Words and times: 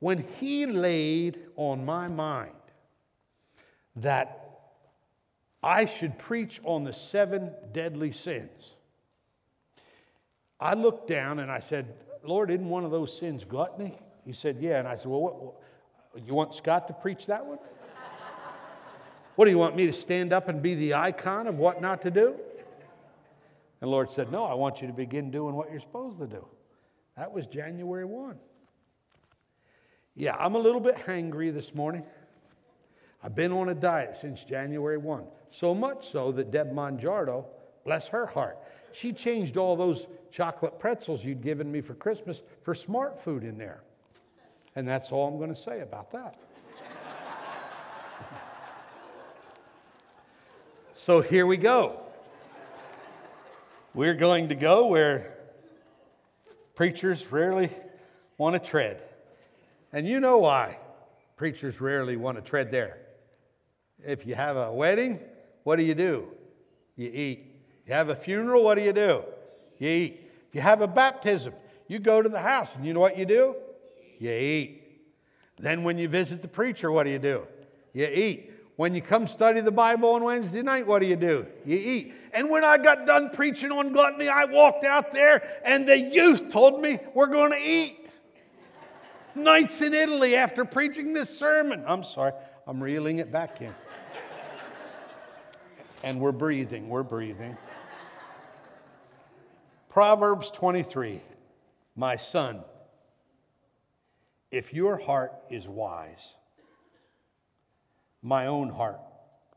when 0.00 0.24
he 0.38 0.66
laid 0.66 1.38
on 1.56 1.84
my 1.84 2.08
mind 2.08 2.52
that 3.96 4.42
I 5.62 5.86
should 5.86 6.18
preach 6.18 6.60
on 6.64 6.84
the 6.84 6.92
seven 6.92 7.50
deadly 7.72 8.12
sins, 8.12 8.74
I 10.60 10.74
looked 10.74 11.08
down 11.08 11.38
and 11.38 11.50
I 11.50 11.60
said, 11.60 11.94
Lord, 12.22 12.50
isn't 12.50 12.68
one 12.68 12.84
of 12.84 12.90
those 12.90 13.16
sins 13.16 13.44
gluttony? 13.44 13.98
He 14.24 14.32
said, 14.32 14.58
Yeah. 14.60 14.78
And 14.80 14.88
I 14.88 14.96
said, 14.96 15.06
Well, 15.06 15.20
what, 15.20 16.24
you 16.26 16.34
want 16.34 16.54
Scott 16.54 16.88
to 16.88 16.94
preach 16.94 17.26
that 17.26 17.44
one? 17.44 17.58
what 19.36 19.44
do 19.44 19.50
you 19.50 19.58
want 19.58 19.76
me 19.76 19.86
to 19.86 19.92
stand 19.92 20.32
up 20.32 20.48
and 20.48 20.62
be 20.62 20.74
the 20.74 20.94
icon 20.94 21.46
of 21.46 21.56
what 21.58 21.80
not 21.80 22.02
to 22.02 22.10
do? 22.10 22.34
And 23.80 23.88
the 23.88 23.92
Lord 23.92 24.10
said, 24.10 24.32
No, 24.32 24.44
I 24.44 24.54
want 24.54 24.80
you 24.80 24.86
to 24.86 24.92
begin 24.92 25.30
doing 25.30 25.54
what 25.54 25.70
you're 25.70 25.80
supposed 25.80 26.18
to 26.18 26.26
do. 26.26 26.44
That 27.16 27.32
was 27.32 27.46
January 27.46 28.04
1. 28.04 28.38
Yeah, 30.16 30.34
I'm 30.38 30.54
a 30.54 30.58
little 30.58 30.80
bit 30.80 30.96
hangry 30.96 31.52
this 31.52 31.74
morning. 31.74 32.02
I've 33.22 33.34
been 33.34 33.52
on 33.52 33.68
a 33.68 33.74
diet 33.74 34.16
since 34.18 34.42
January 34.42 34.96
1. 34.96 35.24
So 35.50 35.74
much 35.74 36.10
so 36.10 36.32
that 36.32 36.50
Deb 36.50 36.72
Monjardo, 36.72 37.44
bless 37.84 38.08
her 38.08 38.24
heart, 38.24 38.56
she 38.92 39.12
changed 39.12 39.58
all 39.58 39.76
those 39.76 40.06
chocolate 40.30 40.78
pretzels 40.78 41.22
you'd 41.22 41.42
given 41.42 41.70
me 41.70 41.82
for 41.82 41.92
Christmas 41.94 42.40
for 42.62 42.74
smart 42.74 43.22
food 43.22 43.44
in 43.44 43.58
there. 43.58 43.82
And 44.74 44.88
that's 44.88 45.12
all 45.12 45.28
I'm 45.28 45.36
going 45.36 45.54
to 45.54 45.60
say 45.60 45.80
about 45.80 46.10
that. 46.12 46.36
so 50.96 51.20
here 51.20 51.46
we 51.46 51.58
go. 51.58 52.00
We're 53.92 54.14
going 54.14 54.48
to 54.48 54.54
go 54.54 54.86
where 54.86 55.34
preachers 56.74 57.30
rarely 57.30 57.70
want 58.38 58.54
to 58.54 58.70
tread. 58.70 59.02
And 59.92 60.06
you 60.06 60.20
know 60.20 60.38
why 60.38 60.78
preachers 61.36 61.80
rarely 61.80 62.16
want 62.16 62.36
to 62.36 62.42
tread 62.42 62.70
there. 62.70 62.98
If 64.04 64.26
you 64.26 64.34
have 64.34 64.56
a 64.56 64.72
wedding, 64.72 65.20
what 65.64 65.76
do 65.76 65.84
you 65.84 65.94
do? 65.94 66.28
You 66.96 67.10
eat. 67.12 67.46
You 67.86 67.92
have 67.92 68.08
a 68.08 68.16
funeral, 68.16 68.64
what 68.64 68.76
do 68.76 68.82
you 68.82 68.92
do? 68.92 69.22
You 69.78 69.88
eat. 69.88 70.20
If 70.48 70.54
you 70.54 70.60
have 70.60 70.80
a 70.80 70.86
baptism, 70.86 71.52
you 71.88 71.98
go 71.98 72.22
to 72.22 72.28
the 72.28 72.40
house 72.40 72.70
and 72.74 72.84
you 72.84 72.92
know 72.92 73.00
what 73.00 73.16
you 73.16 73.26
do? 73.26 73.54
You 74.18 74.30
eat. 74.30 74.82
Then 75.58 75.84
when 75.84 75.98
you 75.98 76.08
visit 76.08 76.42
the 76.42 76.48
preacher, 76.48 76.90
what 76.90 77.04
do 77.04 77.10
you 77.10 77.18
do? 77.18 77.46
You 77.92 78.06
eat. 78.06 78.52
When 78.76 78.94
you 78.94 79.00
come 79.00 79.26
study 79.26 79.62
the 79.62 79.70
Bible 79.70 80.10
on 80.10 80.22
Wednesday 80.22 80.62
night, 80.62 80.86
what 80.86 81.00
do 81.00 81.08
you 81.08 81.16
do? 81.16 81.46
You 81.64 81.78
eat. 81.78 82.14
And 82.34 82.50
when 82.50 82.62
I 82.62 82.76
got 82.76 83.06
done 83.06 83.30
preaching 83.30 83.72
on 83.72 83.92
gluttony, 83.92 84.28
I 84.28 84.44
walked 84.44 84.84
out 84.84 85.14
there 85.14 85.60
and 85.64 85.88
the 85.88 85.98
youth 85.98 86.50
told 86.50 86.82
me 86.82 86.98
we're 87.14 87.28
going 87.28 87.52
to 87.52 87.58
eat. 87.58 88.05
Nights 89.36 89.82
in 89.82 89.92
Italy 89.92 90.34
after 90.34 90.64
preaching 90.64 91.12
this 91.12 91.38
sermon. 91.38 91.84
I'm 91.86 92.04
sorry, 92.04 92.32
I'm 92.66 92.82
reeling 92.82 93.18
it 93.18 93.30
back 93.30 93.60
in. 93.60 93.74
and 96.02 96.18
we're 96.18 96.32
breathing, 96.32 96.88
we're 96.88 97.02
breathing. 97.02 97.56
Proverbs 99.90 100.50
23 100.54 101.20
My 101.94 102.16
son, 102.16 102.62
if 104.50 104.72
your 104.72 104.96
heart 104.96 105.32
is 105.50 105.68
wise, 105.68 106.34
my 108.22 108.46
own 108.46 108.70
heart 108.70 109.00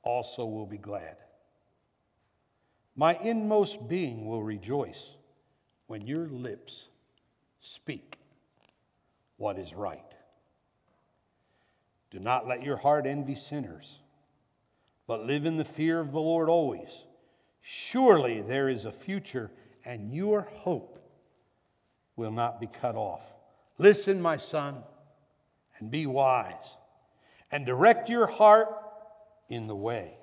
also 0.03 0.45
will 0.45 0.65
be 0.65 0.77
glad. 0.77 1.15
My 2.95 3.15
inmost 3.15 3.87
being 3.87 4.25
will 4.25 4.43
rejoice 4.43 5.11
when 5.87 6.05
your 6.05 6.27
lips 6.27 6.85
speak 7.61 8.18
what 9.39 9.57
is 9.57 9.73
right. 9.73 10.03
Do 12.11 12.19
not 12.19 12.47
let 12.47 12.61
your 12.61 12.75
heart 12.75 13.07
envy 13.07 13.35
sinners, 13.35 13.99
but 15.07 15.25
live 15.25 15.45
in 15.45 15.55
the 15.55 15.65
fear 15.65 15.99
of 15.99 16.11
the 16.11 16.19
Lord 16.19 16.49
always. 16.49 16.89
Surely 17.61 18.41
there 18.41 18.67
is 18.67 18.83
a 18.83 18.91
future 18.91 19.49
and 19.85 20.13
your 20.13 20.41
hope 20.41 20.99
will 22.17 22.31
not 22.31 22.59
be 22.59 22.67
cut 22.67 22.95
off. 22.95 23.21
Listen, 23.77 24.21
my 24.21 24.35
son, 24.35 24.83
and 25.79 25.89
be 25.89 26.05
wise, 26.05 26.75
and 27.49 27.65
direct 27.65 28.09
your 28.09 28.27
heart 28.27 28.67
in 29.47 29.67
the 29.67 29.75
way. 29.75 30.17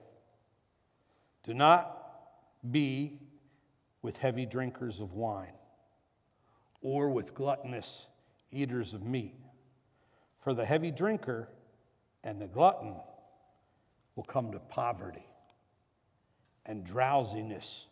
Do 1.45 1.55
not 1.55 1.97
be 2.71 3.19
with 4.03 4.19
heavy 4.19 4.45
drinkers 4.45 5.01
of 5.01 5.15
wine 5.15 5.55
or 6.83 7.09
with 7.09 7.35
gluttonous 7.35 8.07
eaters 8.56 8.94
of 8.94 9.05
meat. 9.05 9.34
For 10.43 10.55
the 10.55 10.65
heavy 10.65 10.91
drinker 10.91 11.49
and 12.25 12.41
the 12.41 12.47
glutton 12.47 12.94
will 14.15 14.25
come 14.25 14.53
to 14.53 14.59
poverty, 14.59 15.27
and 16.65 16.84
drowsiness 16.84 17.87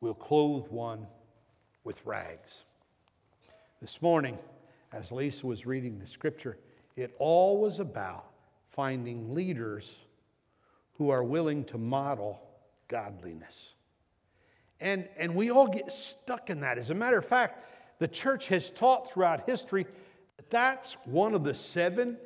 will 0.00 0.14
clothe 0.14 0.66
one 0.68 1.06
with 1.84 2.04
rags. 2.04 2.52
This 3.80 4.02
morning, 4.02 4.38
as 4.92 5.12
Lisa 5.12 5.46
was 5.46 5.66
reading 5.66 5.98
the 5.98 6.06
scripture, 6.06 6.58
it 6.96 7.14
all 7.18 7.58
was 7.60 7.78
about 7.78 8.26
finding 8.70 9.34
leaders 9.34 9.98
who 10.94 11.10
are 11.10 11.22
willing 11.22 11.64
to 11.64 11.78
model 11.78 12.40
godliness. 12.88 13.74
And, 14.80 15.08
and 15.16 15.34
we 15.34 15.50
all 15.50 15.66
get 15.66 15.92
stuck 15.92 16.50
in 16.50 16.60
that. 16.60 16.78
As 16.78 16.90
a 16.90 16.94
matter 16.94 17.18
of 17.18 17.26
fact, 17.26 17.73
the 18.04 18.08
church 18.08 18.48
has 18.48 18.68
taught 18.68 19.10
throughout 19.10 19.48
history 19.48 19.86
that 20.36 20.50
that's 20.50 20.92
one 21.06 21.32
of 21.32 21.42
the 21.42 21.54
seven 21.54 22.18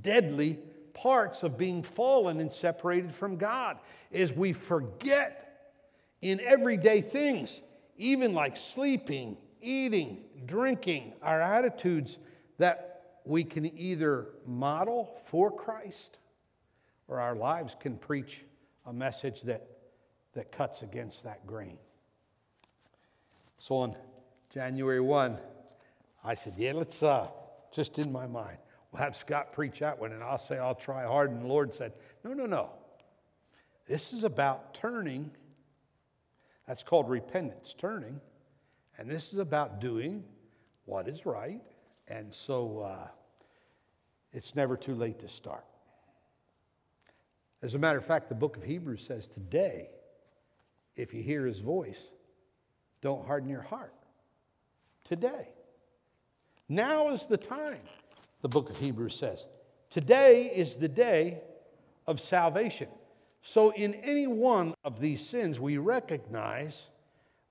deadly 0.00 0.58
parts 0.94 1.42
of 1.42 1.58
being 1.58 1.82
fallen 1.82 2.40
and 2.40 2.50
separated 2.50 3.14
from 3.14 3.36
God 3.36 3.76
is 4.10 4.32
we 4.32 4.54
forget 4.54 5.74
in 6.22 6.40
everyday 6.40 7.02
things, 7.02 7.60
even 7.98 8.32
like 8.32 8.56
sleeping, 8.56 9.36
eating, 9.60 10.24
drinking, 10.46 11.12
our 11.20 11.42
attitudes 11.42 12.16
that 12.56 13.18
we 13.26 13.44
can 13.44 13.66
either 13.78 14.28
model 14.46 15.20
for 15.26 15.50
Christ 15.50 16.16
or 17.06 17.20
our 17.20 17.36
lives 17.36 17.76
can 17.78 17.98
preach 17.98 18.46
a 18.86 18.94
message 18.94 19.42
that, 19.42 19.66
that 20.32 20.50
cuts 20.52 20.80
against 20.80 21.22
that 21.24 21.46
grain. 21.46 21.76
So 23.58 23.76
on 23.76 23.94
January 24.52 25.00
1, 25.00 25.38
I 26.24 26.34
said, 26.34 26.54
Yeah, 26.56 26.72
let's, 26.74 27.02
uh, 27.02 27.28
just 27.72 27.98
in 27.98 28.12
my 28.12 28.26
mind, 28.26 28.58
we'll 28.90 29.02
have 29.02 29.16
Scott 29.16 29.52
preach 29.52 29.80
that 29.80 29.98
one, 29.98 30.12
and 30.12 30.22
I'll 30.22 30.38
say, 30.38 30.58
I'll 30.58 30.74
try 30.74 31.04
hard. 31.04 31.30
And 31.30 31.42
the 31.42 31.46
Lord 31.46 31.74
said, 31.74 31.92
No, 32.24 32.32
no, 32.32 32.46
no. 32.46 32.70
This 33.86 34.12
is 34.12 34.24
about 34.24 34.74
turning 34.74 35.30
that's 36.66 36.82
called 36.82 37.08
repentance, 37.08 37.74
turning. 37.76 38.20
And 38.98 39.10
this 39.10 39.32
is 39.32 39.38
about 39.38 39.80
doing 39.80 40.24
what 40.84 41.08
is 41.08 41.26
right. 41.26 41.60
And 42.08 42.32
so 42.32 42.80
uh, 42.80 43.08
it's 44.32 44.54
never 44.54 44.76
too 44.76 44.94
late 44.94 45.18
to 45.20 45.28
start. 45.28 45.64
As 47.62 47.74
a 47.74 47.78
matter 47.78 47.98
of 47.98 48.04
fact, 48.04 48.28
the 48.28 48.34
book 48.34 48.56
of 48.56 48.62
Hebrews 48.62 49.04
says 49.06 49.28
today, 49.28 49.88
if 50.96 51.14
you 51.14 51.22
hear 51.22 51.46
his 51.46 51.60
voice, 51.60 52.00
don't 53.00 53.26
harden 53.26 53.48
your 53.48 53.62
heart. 53.62 53.94
Today. 55.04 55.48
Now 56.68 57.10
is 57.10 57.26
the 57.26 57.36
time, 57.36 57.80
the 58.40 58.48
book 58.48 58.70
of 58.70 58.78
Hebrews 58.78 59.16
says. 59.16 59.44
Today 59.90 60.46
is 60.46 60.74
the 60.74 60.88
day 60.88 61.40
of 62.06 62.20
salvation. 62.20 62.88
So, 63.42 63.70
in 63.72 63.94
any 63.94 64.26
one 64.26 64.74
of 64.84 65.00
these 65.00 65.26
sins, 65.26 65.58
we 65.58 65.76
recognize 65.76 66.80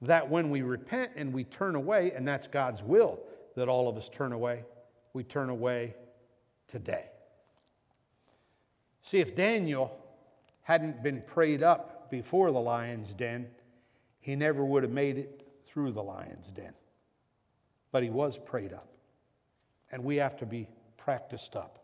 that 0.02 0.30
when 0.30 0.50
we 0.50 0.62
repent 0.62 1.12
and 1.16 1.34
we 1.34 1.44
turn 1.44 1.76
away, 1.76 2.14
and 2.16 2.28
that's 2.28 2.48
God's 2.48 2.82
will 2.82 3.20
that 3.56 3.68
all 3.68 3.90
of 3.90 3.98
us 3.98 4.10
turn 4.12 4.32
away, 4.32 4.64
we 5.14 5.24
turn 5.24 5.50
away 5.50 5.94
today. 6.70 7.06
See, 9.04 9.20
if 9.20 9.36
Daniel 9.36 9.96
hadn't 10.64 11.04
been 11.04 11.22
prayed 11.22 11.62
up 11.62 12.10
before 12.10 12.52
the 12.52 12.60
lion's 12.60 13.14
den, 13.14 13.48
he 14.22 14.36
never 14.36 14.64
would 14.64 14.84
have 14.84 14.92
made 14.92 15.18
it 15.18 15.48
through 15.68 15.92
the 15.92 16.04
lion's 16.04 16.48
den. 16.48 16.74
But 17.92 18.04
he 18.04 18.10
was 18.10 18.38
prayed 18.38 18.74
up. 18.74 18.88
And 19.92 20.04
we 20.04 20.16
have 20.18 20.38
to 20.38 20.46
be 20.46 20.68
practiced 20.98 21.56
up 21.56 21.80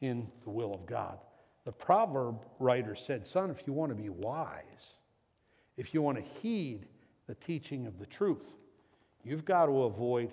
in 0.00 0.26
the 0.44 0.50
will 0.50 0.74
of 0.74 0.86
God. 0.86 1.18
The 1.64 1.72
proverb 1.72 2.36
writer 2.58 2.94
said, 2.94 3.26
Son, 3.26 3.50
if 3.50 3.66
you 3.66 3.72
want 3.72 3.90
to 3.90 3.96
be 3.96 4.08
wise, 4.08 4.94
if 5.76 5.94
you 5.94 6.02
want 6.02 6.18
to 6.18 6.40
heed 6.40 6.86
the 7.26 7.34
teaching 7.34 7.86
of 7.86 7.98
the 7.98 8.06
truth, 8.06 8.54
you've 9.24 9.44
got 9.44 9.66
to 9.66 9.84
avoid 9.84 10.30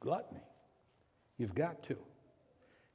gluttony. 0.00 0.40
You've 1.38 1.54
got 1.54 1.82
to. 1.84 1.96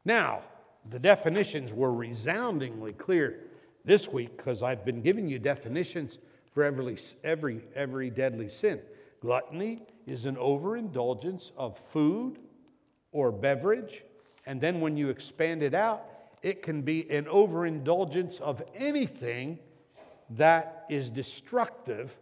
Now, 0.05 0.41
the 0.89 0.99
definitions 0.99 1.71
were 1.71 1.93
resoundingly 1.93 2.93
clear 2.93 3.39
this 3.85 4.09
week 4.09 4.35
because 4.35 4.61
I've 4.61 4.83
been 4.83 5.01
giving 5.01 5.29
you 5.29 5.39
definitions 5.39 6.17
for 6.53 6.63
every, 6.63 6.97
every, 7.23 7.61
every 7.75 8.09
deadly 8.09 8.49
sin. 8.49 8.79
Gluttony 9.21 9.83
is 10.05 10.25
an 10.25 10.37
overindulgence 10.37 11.51
of 11.57 11.77
food 11.91 12.39
or 13.11 13.31
beverage 13.31 14.03
And 14.45 14.59
then 14.59 14.81
when 14.81 14.97
you 14.97 15.09
expand 15.09 15.63
it 15.63 15.73
out, 15.73 16.03
it 16.41 16.61
can 16.61 16.81
be 16.81 17.09
an 17.09 17.27
overindulgence 17.27 18.39
of 18.39 18.61
anything 18.75 19.59
that 20.31 20.85
is 20.89 21.09
destructive 21.09 22.15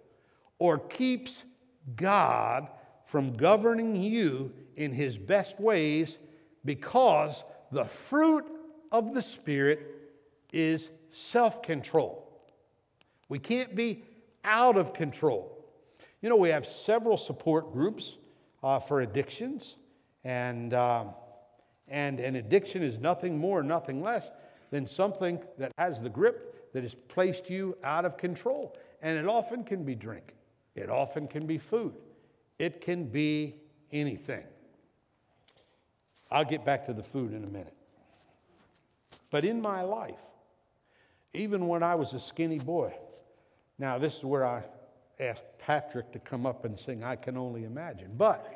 or 0.60 0.78
keeps 0.78 1.44
God 1.96 2.68
from 3.06 3.36
governing 3.36 3.96
you 3.96 4.54
in 4.76 4.92
his 4.92 5.18
best 5.18 5.60
ways 5.60 6.18
because 6.64 7.44
the 7.72 7.86
fruit 7.86 8.46
of 8.92 9.14
the 9.14 9.22
Spirit 9.22 9.80
is 10.54 10.90
self 11.12 11.64
control. 11.64 12.28
We 13.28 13.40
can't 13.40 13.76
be 13.76 14.04
out 14.44 14.78
of 14.78 14.94
control. 14.94 15.61
You 16.22 16.30
know, 16.30 16.36
we 16.36 16.50
have 16.50 16.68
several 16.68 17.18
support 17.18 17.74
groups 17.74 18.14
uh, 18.64 18.80
for 18.80 19.02
addictions, 19.02 19.76
and, 20.24 20.74
um, 20.74 21.10
and 21.88 22.20
an 22.20 22.36
addiction 22.36 22.84
is 22.84 23.00
nothing 23.00 23.38
more, 23.38 23.64
nothing 23.64 24.04
less 24.04 24.30
than 24.70 24.88
something 24.88 25.40
that 25.58 25.72
has 25.80 26.00
the 26.00 26.10
grip 26.10 26.74
that 26.74 26.84
has 26.84 26.94
placed 27.08 27.50
you 27.50 27.76
out 27.84 28.06
of 28.06 28.18
control. 28.18 28.78
And 29.02 29.18
it 29.18 29.28
often 29.28 29.64
can 29.64 29.84
be 29.84 29.96
drink, 29.96 30.34
it 30.76 30.90
often 30.90 31.28
can 31.28 31.48
be 31.48 31.58
food, 31.58 31.96
it 32.60 32.82
can 32.82 33.06
be 33.06 33.56
anything. 33.92 34.44
I'll 36.32 36.46
get 36.46 36.64
back 36.64 36.86
to 36.86 36.94
the 36.94 37.04
food 37.04 37.34
in 37.34 37.44
a 37.44 37.48
minute. 37.48 37.74
But 39.32 39.44
in 39.44 39.62
my 39.62 39.82
life, 39.82 40.20
even 41.34 41.68
when 41.68 41.84
I 41.84 41.96
was 41.96 42.14
a 42.14 42.20
skinny 42.20 42.60
boy, 42.60 42.94
now 43.80 43.98
this 43.98 44.18
is 44.18 44.24
where 44.24 44.46
I 44.46 44.64
asked 45.22 45.44
Patrick 45.60 46.12
to 46.12 46.20
come 46.20 46.46
up 46.46 46.66
and 46.66 46.78
sing 46.78 47.04
I 47.04 47.16
Can 47.16 47.38
Only 47.38 47.64
Imagine. 47.64 48.12
But 48.18 48.54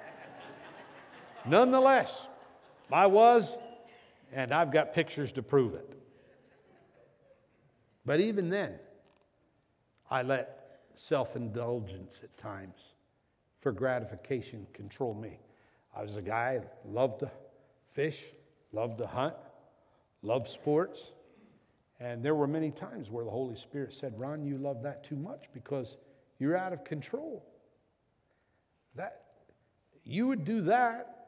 nonetheless, 1.45 2.11
I 2.91 3.05
was, 3.05 3.55
and 4.33 4.53
I've 4.53 4.71
got 4.71 4.93
pictures 4.93 5.31
to 5.33 5.43
prove 5.43 5.75
it. 5.75 5.89
But 8.05 8.19
even 8.19 8.49
then, 8.49 8.73
I 10.09 10.21
let 10.21 10.79
self 10.95 11.35
indulgence 11.35 12.19
at 12.23 12.35
times 12.37 12.79
for 13.61 13.71
gratification 13.71 14.67
control 14.73 15.13
me. 15.13 15.39
I 15.95 16.03
was 16.03 16.15
a 16.15 16.21
guy 16.21 16.59
that 16.59 16.77
loved 16.85 17.21
to 17.21 17.31
fish, 17.93 18.19
loved 18.71 18.97
to 18.99 19.07
hunt, 19.07 19.35
loved 20.21 20.47
sports. 20.47 21.11
And 21.99 22.23
there 22.23 22.35
were 22.35 22.47
many 22.47 22.71
times 22.71 23.09
where 23.09 23.23
the 23.23 23.31
Holy 23.31 23.55
Spirit 23.55 23.93
said, 23.93 24.19
Ron, 24.19 24.45
you 24.45 24.57
love 24.57 24.83
that 24.83 25.03
too 25.03 25.15
much 25.15 25.45
because 25.53 25.95
you're 26.39 26.57
out 26.57 26.73
of 26.73 26.83
control. 26.83 27.45
That 28.95 29.23
you 30.03 30.27
would 30.27 30.45
do 30.45 30.61
that. 30.61 31.27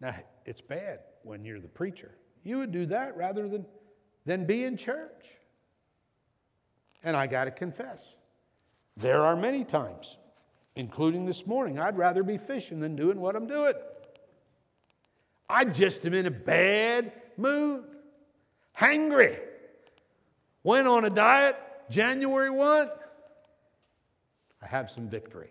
Now 0.00 0.14
it's 0.44 0.60
bad 0.60 1.00
when 1.22 1.44
you're 1.44 1.60
the 1.60 1.68
preacher. 1.68 2.12
You 2.44 2.58
would 2.58 2.72
do 2.72 2.86
that 2.86 3.16
rather 3.16 3.48
than, 3.48 3.66
than 4.24 4.44
be 4.44 4.64
in 4.64 4.76
church. 4.76 5.24
And 7.02 7.16
I 7.16 7.26
got 7.26 7.44
to 7.44 7.50
confess, 7.50 8.16
there 8.96 9.22
are 9.22 9.36
many 9.36 9.64
times, 9.64 10.18
including 10.74 11.26
this 11.26 11.46
morning, 11.46 11.78
I'd 11.78 11.96
rather 11.96 12.22
be 12.22 12.38
fishing 12.38 12.80
than 12.80 12.96
doing 12.96 13.20
what 13.20 13.36
I'm 13.36 13.46
doing. 13.46 13.74
I 15.48 15.64
just 15.64 16.04
am 16.04 16.14
in 16.14 16.26
a 16.26 16.30
bad 16.30 17.12
mood, 17.36 17.84
hangry. 18.76 19.38
Went 20.64 20.88
on 20.88 21.04
a 21.04 21.10
diet 21.10 21.56
January 21.90 22.50
1. 22.50 22.88
I 24.62 24.66
have 24.66 24.90
some 24.90 25.08
victory. 25.08 25.50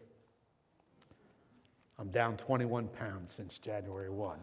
I'm 1.98 2.10
down 2.10 2.38
21 2.38 2.88
pounds 2.90 3.32
since 3.34 3.58
January 3.58 4.10
1. 4.10 4.38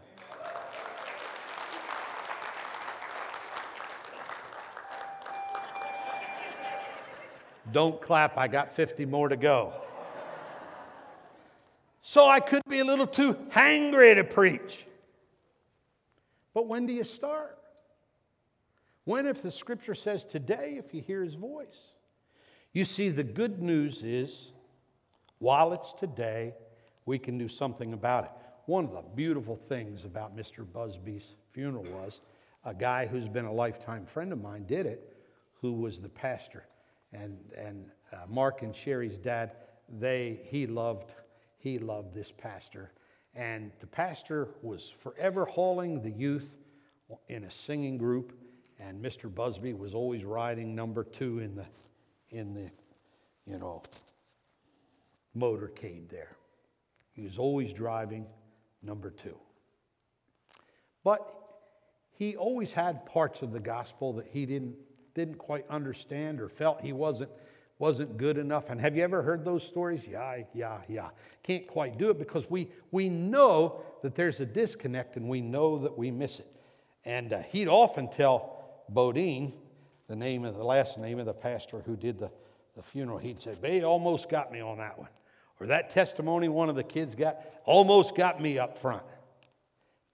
Don't 7.71 8.01
clap, 8.01 8.37
I 8.37 8.47
got 8.47 8.71
50 8.71 9.05
more 9.05 9.29
to 9.29 9.37
go. 9.37 9.73
So 12.01 12.27
I 12.27 12.39
could 12.39 12.61
be 12.67 12.79
a 12.79 12.85
little 12.85 13.07
too 13.07 13.35
hangry 13.51 14.15
to 14.15 14.23
preach. 14.23 14.85
But 16.53 16.67
when 16.67 16.85
do 16.85 16.93
you 16.93 17.03
start? 17.03 17.57
When, 19.05 19.25
if 19.25 19.41
the 19.41 19.51
scripture 19.51 19.95
says 19.95 20.23
today, 20.23 20.75
if 20.77 20.93
you 20.93 21.01
hear 21.01 21.23
his 21.23 21.33
voice? 21.33 21.91
You 22.71 22.85
see, 22.85 23.09
the 23.09 23.23
good 23.23 23.61
news 23.61 24.01
is 24.03 24.52
while 25.43 25.73
it's 25.73 25.91
today, 25.99 26.53
we 27.05 27.19
can 27.19 27.37
do 27.37 27.49
something 27.49 27.91
about 27.91 28.23
it. 28.23 28.31
One 28.65 28.85
of 28.85 28.91
the 28.93 29.01
beautiful 29.13 29.57
things 29.57 30.05
about 30.05 30.37
Mr. 30.37 30.65
Busby's 30.65 31.35
funeral 31.51 31.83
was 31.83 32.21
a 32.63 32.73
guy 32.73 33.05
who's 33.05 33.27
been 33.27 33.43
a 33.43 33.51
lifetime 33.51 34.05
friend 34.05 34.31
of 34.31 34.41
mine 34.41 34.63
did 34.65 34.85
it, 34.85 35.17
who 35.59 35.73
was 35.73 35.99
the 35.99 36.07
pastor. 36.07 36.63
And, 37.11 37.37
and 37.57 37.87
uh, 38.13 38.19
Mark 38.29 38.61
and 38.61 38.73
Sherry's 38.73 39.17
dad, 39.17 39.51
they, 39.99 40.39
he 40.45 40.65
loved, 40.65 41.11
he 41.57 41.77
loved 41.77 42.13
this 42.13 42.31
pastor. 42.31 42.93
And 43.35 43.69
the 43.81 43.87
pastor 43.87 44.47
was 44.61 44.93
forever 45.01 45.43
hauling 45.43 46.01
the 46.01 46.11
youth 46.11 46.55
in 47.27 47.43
a 47.43 47.51
singing 47.51 47.97
group, 47.97 48.31
and 48.79 49.03
Mr. 49.03 49.33
Busby 49.33 49.73
was 49.73 49.93
always 49.93 50.23
riding 50.23 50.73
number 50.73 51.03
two 51.03 51.39
in 51.39 51.53
the, 51.53 51.65
in 52.29 52.53
the, 52.53 52.71
you 53.45 53.59
know, 53.59 53.83
motorcade 55.37 56.09
there. 56.09 56.35
He 57.13 57.23
was 57.23 57.37
always 57.37 57.73
driving 57.73 58.25
number 58.81 59.11
two. 59.11 59.37
But 61.03 61.27
he 62.17 62.35
always 62.35 62.71
had 62.71 63.05
parts 63.05 63.41
of 63.41 63.51
the 63.51 63.59
gospel 63.59 64.13
that 64.13 64.27
he 64.27 64.45
didn't, 64.45 64.75
didn't 65.13 65.37
quite 65.37 65.65
understand 65.69 66.39
or 66.39 66.49
felt 66.49 66.81
he 66.81 66.93
wasn't, 66.93 67.29
wasn't 67.79 68.17
good 68.17 68.37
enough. 68.37 68.69
And 68.69 68.79
have 68.79 68.95
you 68.95 69.03
ever 69.03 69.21
heard 69.21 69.43
those 69.43 69.63
stories? 69.63 70.01
Yeah, 70.09 70.43
yeah, 70.53 70.79
yeah. 70.87 71.09
Can't 71.43 71.67
quite 71.67 71.97
do 71.97 72.09
it 72.09 72.19
because 72.19 72.49
we, 72.49 72.69
we 72.91 73.09
know 73.09 73.81
that 74.01 74.15
there's 74.15 74.39
a 74.39 74.45
disconnect 74.45 75.17
and 75.17 75.27
we 75.27 75.41
know 75.41 75.77
that 75.79 75.97
we 75.97 76.11
miss 76.11 76.39
it. 76.39 76.47
And 77.05 77.33
uh, 77.33 77.41
he'd 77.41 77.67
often 77.67 78.09
tell 78.09 78.83
Bodine, 78.89 79.53
the 80.07 80.15
name 80.15 80.45
of 80.45 80.55
the 80.55 80.63
last 80.63 80.97
name 80.97 81.19
of 81.19 81.25
the 81.25 81.33
pastor 81.33 81.81
who 81.85 81.95
did 81.95 82.19
the, 82.19 82.29
the 82.75 82.83
funeral, 82.83 83.17
he'd 83.17 83.41
say, 83.41 83.53
They 83.59 83.83
almost 83.83 84.29
got 84.29 84.51
me 84.51 84.59
on 84.61 84.77
that 84.77 84.97
one. 84.97 85.09
That 85.67 85.89
testimony 85.89 86.49
one 86.49 86.69
of 86.69 86.75
the 86.75 86.83
kids 86.83 87.15
got 87.15 87.39
almost 87.65 88.15
got 88.15 88.41
me 88.41 88.59
up 88.59 88.77
front. 88.77 89.03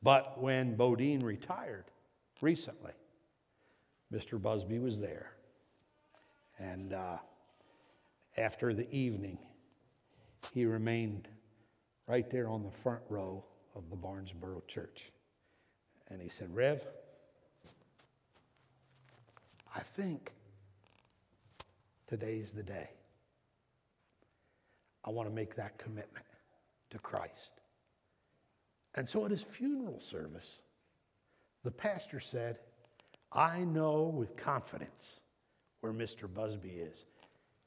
But 0.01 0.41
when 0.41 0.75
Bodine 0.75 1.21
retired 1.21 1.85
recently, 2.41 2.93
Mr. 4.13 4.41
Busby 4.41 4.79
was 4.79 4.99
there. 4.99 5.31
And 6.57 6.93
uh, 6.93 7.17
after 8.37 8.73
the 8.73 8.89
evening, 8.95 9.37
he 10.53 10.65
remained 10.65 11.27
right 12.07 12.29
there 12.29 12.49
on 12.49 12.63
the 12.63 12.71
front 12.83 13.01
row 13.09 13.43
of 13.75 13.89
the 13.89 13.95
Barnesboro 13.95 14.63
church. 14.67 15.11
And 16.09 16.21
he 16.21 16.29
said, 16.29 16.53
Rev, 16.53 16.81
I 19.75 19.81
think 19.95 20.31
today's 22.07 22.51
the 22.51 22.63
day. 22.63 22.89
I 25.09 25.11
want 25.11 25.27
to 25.27 25.33
make 25.33 25.55
that 25.55 25.79
commitment 25.79 26.23
to 26.91 26.99
Christ. 26.99 27.61
And 28.93 29.09
so 29.09 29.25
at 29.25 29.31
his 29.31 29.41
funeral 29.41 29.99
service, 29.99 30.47
the 31.63 31.71
pastor 31.71 32.19
said, 32.19 32.59
I 33.31 33.61
know 33.61 34.03
with 34.03 34.37
confidence 34.37 35.19
where 35.81 35.91
Mr. 35.91 36.31
Busby 36.31 36.69
is. 36.69 37.05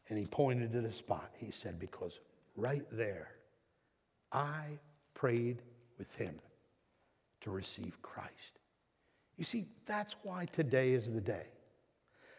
And 0.08 0.16
he 0.16 0.24
pointed 0.24 0.72
to 0.72 0.82
the 0.82 0.92
spot. 0.92 1.32
He 1.36 1.50
said, 1.50 1.80
Because 1.80 2.20
right 2.54 2.84
there, 2.92 3.30
I 4.30 4.66
prayed 5.14 5.62
with 5.98 6.14
him 6.14 6.38
to 7.40 7.50
receive 7.50 8.00
Christ. 8.02 8.60
You 9.36 9.44
see, 9.44 9.66
that's 9.84 10.14
why 10.22 10.46
today 10.52 10.92
is 10.92 11.06
the 11.06 11.20
day. 11.20 11.46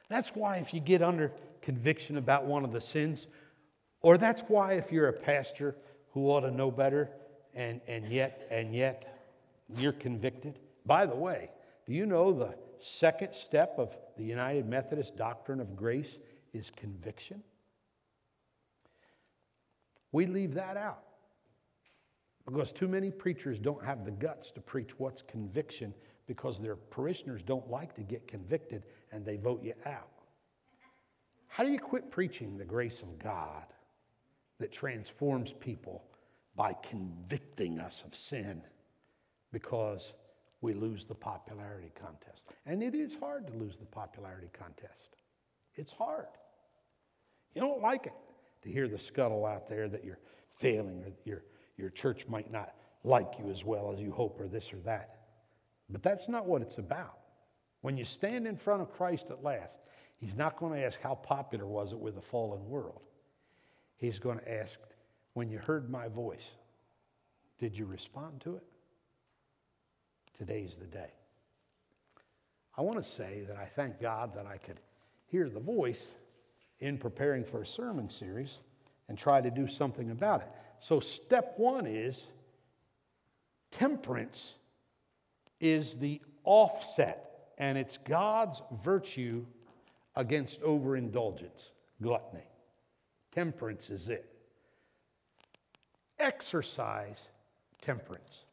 That's 0.08 0.30
why 0.30 0.58
if 0.58 0.74
you 0.74 0.80
get 0.80 1.02
under 1.02 1.34
conviction 1.62 2.16
about 2.18 2.46
one 2.46 2.64
of 2.64 2.72
the 2.72 2.82
sins, 2.82 3.28
or 4.04 4.18
that's 4.18 4.42
why 4.48 4.74
if 4.74 4.92
you're 4.92 5.08
a 5.08 5.14
pastor 5.14 5.76
who 6.14 6.30
ought 6.30 6.42
to 6.42 6.52
know 6.52 6.70
better 6.70 7.10
and, 7.56 7.82
and 7.88 8.12
yet 8.12 8.48
and 8.52 8.76
yet 8.76 9.14
you're 9.78 9.94
convicted. 9.94 10.60
By 10.86 11.06
the 11.06 11.16
way, 11.16 11.50
do 11.88 11.94
you 11.94 12.06
know 12.06 12.32
the 12.32 12.54
second 12.82 13.30
step 13.34 13.76
of 13.78 13.96
the 14.18 14.24
United 14.24 14.68
Methodist 14.68 15.16
doctrine 15.16 15.60
of 15.60 15.76
grace 15.76 16.18
is 16.54 16.72
conviction? 16.76 17.42
We 20.12 20.28
leave 20.28 20.54
that 20.54 20.78
out 20.78 21.04
because 22.46 22.72
too 22.72 22.88
many 22.88 23.10
preachers 23.10 23.58
don't 23.58 23.84
have 23.84 24.06
the 24.06 24.12
guts 24.12 24.52
to 24.52 24.62
preach 24.62 24.92
what's 25.00 25.24
conviction 25.24 25.94
because 26.28 26.60
their 26.60 26.76
parishioners 26.76 27.42
don't 27.42 27.70
like 27.70 27.96
to 27.96 28.02
get 28.02 28.28
convicted 28.28 28.84
and 29.12 29.26
they 29.26 29.38
vote 29.38 29.64
you 29.64 29.74
out. 29.86 30.10
How 31.48 31.64
do 31.64 31.72
you 31.72 31.80
quit 31.80 32.12
preaching 32.12 32.58
the 32.58 32.66
grace 32.66 33.00
of 33.02 33.18
God 33.18 33.64
that 34.60 34.72
transforms 34.72 35.54
people 35.60 36.04
by 36.56 36.76
convicting 36.90 37.80
us 37.80 38.04
of 38.06 38.16
sin 38.16 38.62
because 39.52 40.14
we 40.62 40.74
lose 40.74 41.06
the 41.06 41.16
popularity 41.16 41.92
contest. 42.00 42.42
And 42.66 42.82
it 42.82 42.96
is 42.96 43.14
hard 43.20 43.48
to 43.48 43.54
lose 43.54 43.78
the 43.78 43.86
popularity 43.86 44.50
contest. 44.54 45.18
It's 45.76 45.92
hard. 45.92 46.28
You 47.56 47.62
don't 47.62 47.82
like 47.82 48.06
it 48.06 48.14
to 48.64 48.70
hear 48.70 48.88
the 48.88 48.98
scuttle 48.98 49.46
out 49.46 49.68
there 49.68 49.88
that 49.90 50.04
you're 50.04 50.20
failing 50.56 51.04
or 51.04 51.12
your, 51.26 51.44
your 51.78 51.90
church 51.90 52.26
might 52.28 52.52
not 52.52 52.76
like 53.04 53.34
you 53.40 53.52
as 53.52 53.66
well 53.66 53.92
as 53.94 54.00
you 54.00 54.12
hope 54.12 54.40
or 54.40 54.48
this 54.48 54.72
or 54.72 54.78
that. 54.78 55.18
But 55.90 56.04
that's 56.04 56.30
not 56.30 56.46
what 56.46 56.62
it's 56.62 56.78
about. 56.78 57.18
When 57.82 57.98
you 57.98 58.06
stand 58.06 58.48
in 58.48 58.56
front 58.56 58.82
of 58.82 58.94
Christ 58.94 59.26
at 59.30 59.44
last, 59.44 59.78
He's 60.18 60.38
not 60.38 60.58
going 60.58 60.74
to 60.74 60.86
ask, 60.86 61.02
How 61.02 61.16
popular 61.16 61.68
was 61.68 61.92
it 61.92 62.00
with 62.00 62.16
the 62.16 62.22
fallen 62.22 62.66
world? 62.70 63.02
He's 64.04 64.20
going 64.20 64.38
to 64.38 64.54
ask, 64.54 64.78
When 65.34 65.50
you 65.50 65.60
heard 65.60 65.90
my 65.90 66.10
voice, 66.10 66.50
did 67.58 67.74
you 67.74 67.86
respond 67.86 68.42
to 68.42 68.58
it? 68.58 68.64
Today's 70.38 70.76
the 70.78 70.88
day. 70.88 71.14
I 72.78 72.82
want 72.82 73.02
to 73.02 73.10
say 73.10 73.46
that 73.48 73.56
I 73.56 73.64
thank 73.64 74.02
God 74.02 74.36
that 74.36 74.46
I 74.46 74.58
could 74.58 74.82
hear 75.28 75.48
the 75.48 75.62
voice 75.62 76.16
in 76.82 76.98
preparing 76.98 77.46
for 77.46 77.62
a 77.62 77.66
sermon 77.66 78.10
series 78.10 78.58
and 79.08 79.18
try 79.18 79.40
to 79.40 79.50
do 79.50 79.70
something 79.70 80.12
about 80.12 80.42
it. 80.42 80.50
So, 80.82 81.00
step 81.00 81.54
one 81.56 81.88
is 81.88 82.24
temperance 83.72 84.56
is 85.62 85.94
the 85.94 86.20
offset, 86.44 87.54
and 87.58 87.78
it's 87.78 88.00
God's 88.04 88.62
virtue 88.84 89.46
against 90.18 90.62
overindulgence, 90.62 91.72
gluttony. 92.02 92.44
Temperance 93.34 93.90
is 93.90 94.10
it. 94.10 94.30
Exercise 96.20 97.18
temperance. 97.82 98.46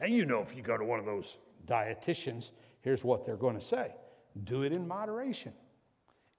Now, 0.00 0.06
you 0.06 0.26
know, 0.26 0.40
if 0.40 0.54
you 0.54 0.62
go 0.62 0.76
to 0.76 0.84
one 0.84 0.98
of 0.98 1.06
those 1.06 1.36
dietitians, 1.66 2.50
here's 2.82 3.04
what 3.04 3.24
they're 3.24 3.36
going 3.36 3.58
to 3.58 3.64
say 3.64 3.92
do 4.44 4.62
it 4.62 4.72
in 4.72 4.86
moderation. 4.86 5.52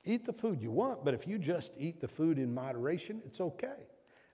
Eat 0.06 0.26
the 0.26 0.34
food 0.34 0.62
you 0.62 0.72
want, 0.72 1.04
but 1.04 1.14
if 1.14 1.28
you 1.28 1.38
just 1.38 1.72
eat 1.78 2.00
the 2.00 2.08
food 2.08 2.38
in 2.38 2.54
moderation, 2.54 3.22
it's 3.26 3.42
okay. 3.42 3.88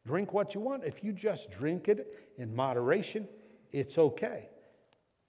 Drink 0.06 0.34
what 0.34 0.54
you 0.54 0.60
want. 0.60 0.84
If 0.84 1.04
you 1.04 1.14
just 1.14 1.50
drink 1.50 1.88
it 1.88 2.08
in 2.38 2.54
moderation, 2.54 3.28
it's 3.72 3.98
okay. 3.98 4.50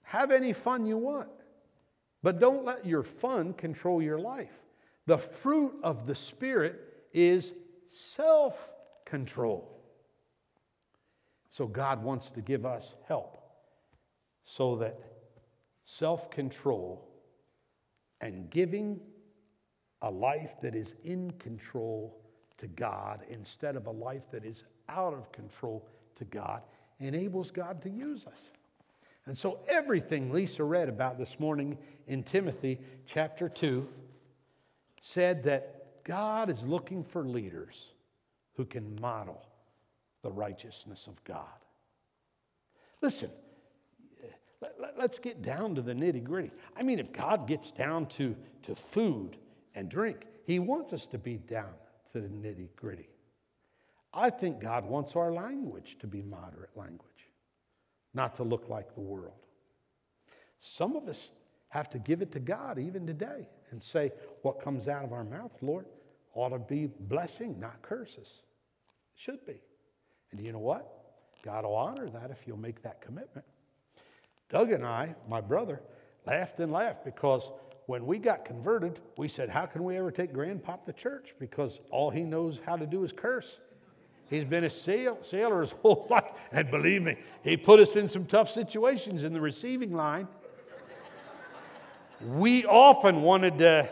Have 0.02 0.30
any 0.30 0.52
fun 0.52 0.84
you 0.84 0.98
want, 0.98 1.30
but 2.22 2.40
don't 2.40 2.64
let 2.64 2.84
your 2.84 3.02
fun 3.02 3.54
control 3.54 4.02
your 4.02 4.18
life. 4.18 4.52
The 5.06 5.18
fruit 5.18 5.74
of 5.82 6.06
the 6.06 6.14
Spirit 6.14 7.06
is 7.12 7.52
self 7.94 8.70
control. 9.04 9.70
So 11.50 11.66
God 11.66 12.02
wants 12.02 12.30
to 12.30 12.40
give 12.40 12.66
us 12.66 12.94
help 13.06 13.38
so 14.44 14.76
that 14.76 14.98
self 15.84 16.30
control 16.30 17.08
and 18.20 18.50
giving 18.50 19.00
a 20.02 20.10
life 20.10 20.56
that 20.62 20.74
is 20.74 20.94
in 21.04 21.30
control 21.32 22.20
to 22.58 22.66
God 22.66 23.24
instead 23.30 23.76
of 23.76 23.86
a 23.86 23.90
life 23.90 24.22
that 24.32 24.44
is 24.44 24.64
out 24.88 25.14
of 25.14 25.30
control 25.32 25.86
to 26.16 26.24
God 26.24 26.62
enables 27.00 27.50
God 27.50 27.82
to 27.82 27.90
use 27.90 28.26
us. 28.26 28.50
And 29.26 29.36
so 29.36 29.60
everything 29.68 30.30
Lisa 30.30 30.62
read 30.64 30.88
about 30.88 31.18
this 31.18 31.40
morning 31.40 31.78
in 32.06 32.22
Timothy 32.22 32.78
chapter 33.06 33.48
2 33.48 33.88
said 35.00 35.44
that 35.44 35.73
God 36.04 36.50
is 36.50 36.62
looking 36.62 37.02
for 37.02 37.24
leaders 37.24 37.74
who 38.56 38.64
can 38.64 38.98
model 39.00 39.44
the 40.22 40.30
righteousness 40.30 41.06
of 41.06 41.22
God. 41.24 41.44
Listen, 43.00 43.30
let's 44.96 45.18
get 45.18 45.42
down 45.42 45.74
to 45.74 45.82
the 45.82 45.92
nitty 45.92 46.22
gritty. 46.22 46.50
I 46.76 46.82
mean, 46.82 46.98
if 46.98 47.12
God 47.12 47.46
gets 47.46 47.70
down 47.70 48.06
to, 48.06 48.36
to 48.64 48.74
food 48.74 49.36
and 49.74 49.88
drink, 49.88 50.26
He 50.46 50.58
wants 50.58 50.92
us 50.92 51.06
to 51.08 51.18
be 51.18 51.36
down 51.36 51.72
to 52.12 52.20
the 52.20 52.28
nitty 52.28 52.68
gritty. 52.76 53.08
I 54.12 54.30
think 54.30 54.60
God 54.60 54.84
wants 54.84 55.16
our 55.16 55.32
language 55.32 55.96
to 56.00 56.06
be 56.06 56.22
moderate 56.22 56.76
language, 56.76 57.00
not 58.14 58.34
to 58.36 58.44
look 58.44 58.68
like 58.68 58.94
the 58.94 59.00
world. 59.00 59.34
Some 60.60 60.96
of 60.96 61.08
us 61.08 61.32
have 61.68 61.90
to 61.90 61.98
give 61.98 62.22
it 62.22 62.30
to 62.32 62.38
God 62.40 62.78
even 62.78 63.06
today 63.06 63.48
and 63.70 63.82
say, 63.82 64.12
what 64.42 64.62
comes 64.62 64.86
out 64.86 65.04
of 65.04 65.12
our 65.12 65.24
mouth, 65.24 65.50
Lord, 65.60 65.86
ought 66.34 66.50
to 66.50 66.58
be 66.58 66.88
blessing, 67.00 67.58
not 67.58 67.80
curses. 67.82 68.28
Should 69.14 69.44
be. 69.46 69.60
And 70.32 70.44
you 70.44 70.52
know 70.52 70.58
what? 70.58 70.90
God 71.44 71.64
will 71.64 71.76
honor 71.76 72.08
that 72.08 72.30
if 72.30 72.38
you'll 72.46 72.56
make 72.56 72.82
that 72.82 73.00
commitment. 73.00 73.46
Doug 74.50 74.72
and 74.72 74.84
I, 74.84 75.14
my 75.28 75.40
brother, 75.40 75.80
laughed 76.26 76.58
and 76.60 76.72
laughed 76.72 77.04
because 77.04 77.42
when 77.86 78.06
we 78.06 78.18
got 78.18 78.44
converted, 78.44 78.98
we 79.18 79.28
said, 79.28 79.48
How 79.48 79.66
can 79.66 79.84
we 79.84 79.96
ever 79.96 80.10
take 80.10 80.32
Grandpop 80.32 80.84
to 80.86 80.92
church? 80.92 81.34
Because 81.38 81.80
all 81.90 82.10
he 82.10 82.22
knows 82.22 82.60
how 82.64 82.76
to 82.76 82.86
do 82.86 83.04
is 83.04 83.12
curse. 83.12 83.58
He's 84.30 84.44
been 84.44 84.64
a 84.64 84.70
sail, 84.70 85.18
sailor 85.22 85.62
his 85.62 85.70
whole 85.82 86.06
life. 86.10 86.24
And 86.50 86.70
believe 86.70 87.02
me, 87.02 87.16
he 87.42 87.56
put 87.56 87.78
us 87.78 87.94
in 87.94 88.08
some 88.08 88.24
tough 88.24 88.50
situations 88.50 89.22
in 89.22 89.32
the 89.32 89.40
receiving 89.40 89.92
line. 89.92 90.26
we 92.26 92.64
often 92.64 93.22
wanted 93.22 93.58
to 93.58 93.88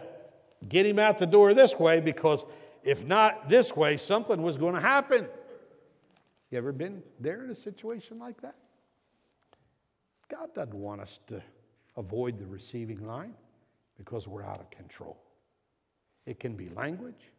get 0.69 0.87
him 0.87 0.99
out 0.99 1.19
the 1.19 1.27
door 1.27 1.55
this 1.55 1.79
way 1.79 2.01
because 2.01 2.45
if 2.83 3.05
not 3.05 3.49
this 3.49 3.77
way, 3.77 3.97
something 3.97 4.43
was 4.43 4.57
going 4.57 4.75
to 4.75 4.81
happen. 4.81 5.29
You 6.51 6.59
ever 6.59 6.73
been 6.73 7.03
there 7.21 7.45
in 7.45 7.51
a 7.51 7.57
situation 7.57 8.19
like 8.19 8.41
that? 8.43 8.57
God 10.29 10.55
doesn't 10.55 10.75
want 10.75 11.01
us 11.01 11.21
to 11.29 11.43
avoid 11.97 12.39
the 12.39 12.47
receiving 12.47 13.07
line 13.07 13.35
because 13.99 14.27
we're 14.27 14.45
out 14.45 14.61
of 14.61 14.71
control. 14.71 15.19
It 16.27 16.41
can 16.41 16.55
be 16.55 16.69
language, 16.71 17.31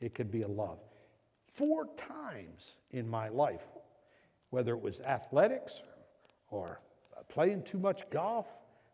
it 0.00 0.14
could 0.14 0.30
be 0.30 0.42
a 0.42 0.48
love. 0.48 0.78
Four 1.52 1.88
times 1.96 2.72
in 2.92 3.08
my 3.08 3.28
life, 3.28 3.64
whether 4.50 4.72
it 4.72 4.80
was 4.80 5.00
athletics 5.00 5.82
or 6.50 6.80
playing 7.28 7.62
too 7.62 7.78
much 7.78 8.08
golf, 8.10 8.46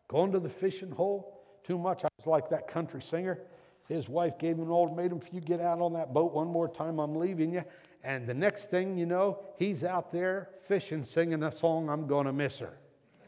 going 0.09 0.33
to 0.33 0.40
the 0.40 0.49
fishing 0.49 0.90
hole 0.90 1.42
too 1.64 1.78
much, 1.78 2.04
I 2.04 2.09
was 2.18 2.26
like 2.26 2.49
that 2.50 2.68
country 2.68 3.02
singer. 3.02 3.40
His 3.88 4.09
wife 4.09 4.38
gave 4.38 4.57
him 4.57 4.64
an 4.64 4.71
ultimatum 4.71 5.21
if 5.25 5.33
you 5.33 5.40
get 5.40 5.61
out 5.61 5.81
on 5.81 5.93
that 5.93 6.12
boat 6.12 6.33
one 6.33 6.49
more 6.49 6.69
time, 6.69 6.99
I'm 6.99 7.14
leaving 7.14 7.52
you. 7.52 7.64
And 8.02 8.26
the 8.26 8.35
next 8.35 8.71
thing 8.71 8.97
you 8.97 9.07
know, 9.07 9.40
he's 9.59 9.85
out 9.85 10.12
there 10.12 10.50
fishing, 10.62 11.05
singing 11.05 11.43
a 11.43 11.52
song, 11.52 11.88
I'm 11.88 12.07
going 12.07 12.26
to 12.26 12.33
miss 12.33 12.59
her. 12.59 12.76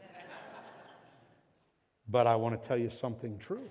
but 2.09 2.27
I 2.27 2.35
want 2.35 2.61
to 2.61 2.67
tell 2.67 2.77
you 2.77 2.89
something 2.89 3.37
true. 3.37 3.69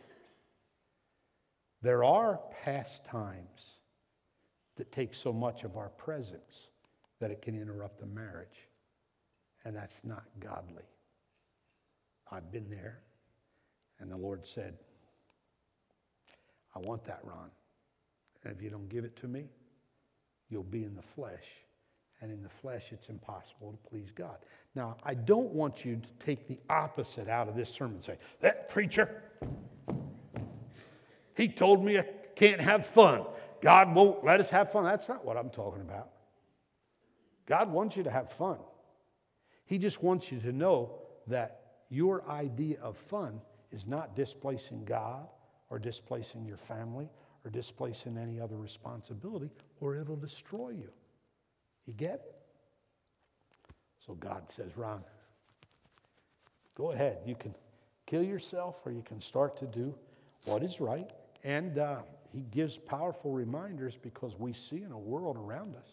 There 1.82 2.04
are 2.04 2.40
pastimes 2.64 3.76
that 4.76 4.90
take 4.92 5.14
so 5.14 5.32
much 5.32 5.64
of 5.64 5.76
our 5.76 5.90
presence 5.90 6.68
that 7.20 7.30
it 7.30 7.42
can 7.42 7.60
interrupt 7.60 8.02
a 8.02 8.06
marriage. 8.06 8.66
And 9.64 9.76
that's 9.76 10.00
not 10.04 10.24
godly. 10.40 10.84
I've 12.30 12.50
been 12.50 12.70
there. 12.70 13.00
And 14.00 14.10
the 14.10 14.16
Lord 14.16 14.46
said, 14.46 14.74
I 16.78 16.86
want 16.86 17.04
that, 17.06 17.20
Ron. 17.24 17.50
And 18.44 18.54
if 18.54 18.62
you 18.62 18.70
don't 18.70 18.88
give 18.88 19.04
it 19.04 19.16
to 19.16 19.28
me, 19.28 19.46
you'll 20.48 20.62
be 20.62 20.84
in 20.84 20.94
the 20.94 21.02
flesh. 21.02 21.44
And 22.20 22.30
in 22.32 22.42
the 22.42 22.48
flesh, 22.48 22.84
it's 22.90 23.08
impossible 23.08 23.72
to 23.72 23.90
please 23.90 24.10
God. 24.14 24.36
Now, 24.74 24.96
I 25.04 25.14
don't 25.14 25.52
want 25.52 25.84
you 25.84 25.96
to 25.96 26.24
take 26.24 26.46
the 26.46 26.58
opposite 26.70 27.28
out 27.28 27.48
of 27.48 27.56
this 27.56 27.70
sermon 27.70 28.02
say, 28.02 28.18
that 28.40 28.68
preacher, 28.68 29.22
he 31.36 31.48
told 31.48 31.84
me 31.84 31.98
I 31.98 32.06
can't 32.34 32.60
have 32.60 32.86
fun. 32.86 33.24
God 33.60 33.94
won't 33.94 34.24
let 34.24 34.40
us 34.40 34.48
have 34.50 34.72
fun. 34.72 34.84
That's 34.84 35.08
not 35.08 35.24
what 35.24 35.36
I'm 35.36 35.50
talking 35.50 35.82
about. 35.82 36.10
God 37.46 37.70
wants 37.70 37.96
you 37.96 38.02
to 38.04 38.10
have 38.10 38.30
fun. 38.32 38.58
He 39.66 39.78
just 39.78 40.02
wants 40.02 40.30
you 40.30 40.40
to 40.40 40.52
know 40.52 40.92
that 41.26 41.60
your 41.88 42.28
idea 42.28 42.78
of 42.80 42.96
fun 42.96 43.40
is 43.72 43.86
not 43.86 44.14
displacing 44.14 44.84
God 44.84 45.26
or 45.70 45.78
displacing 45.78 46.46
your 46.46 46.56
family 46.56 47.08
or 47.44 47.50
displacing 47.50 48.18
any 48.18 48.40
other 48.40 48.56
responsibility, 48.56 49.50
or 49.80 49.96
it'll 49.96 50.16
destroy 50.16 50.70
you. 50.70 50.90
You 51.86 51.92
get 51.94 52.14
it? 52.14 52.34
So 54.06 54.14
God 54.14 54.44
says, 54.54 54.76
Ron, 54.76 55.02
go 56.74 56.92
ahead. 56.92 57.18
You 57.26 57.34
can 57.34 57.54
kill 58.06 58.22
yourself 58.22 58.76
or 58.84 58.92
you 58.92 59.02
can 59.02 59.20
start 59.20 59.58
to 59.58 59.66
do 59.66 59.94
what 60.44 60.62
is 60.62 60.80
right. 60.80 61.10
And 61.44 61.78
uh, 61.78 61.98
he 62.32 62.40
gives 62.50 62.76
powerful 62.76 63.32
reminders 63.32 63.94
because 64.00 64.38
we 64.38 64.52
see 64.52 64.82
in 64.82 64.92
a 64.92 64.98
world 64.98 65.36
around 65.36 65.76
us. 65.76 65.88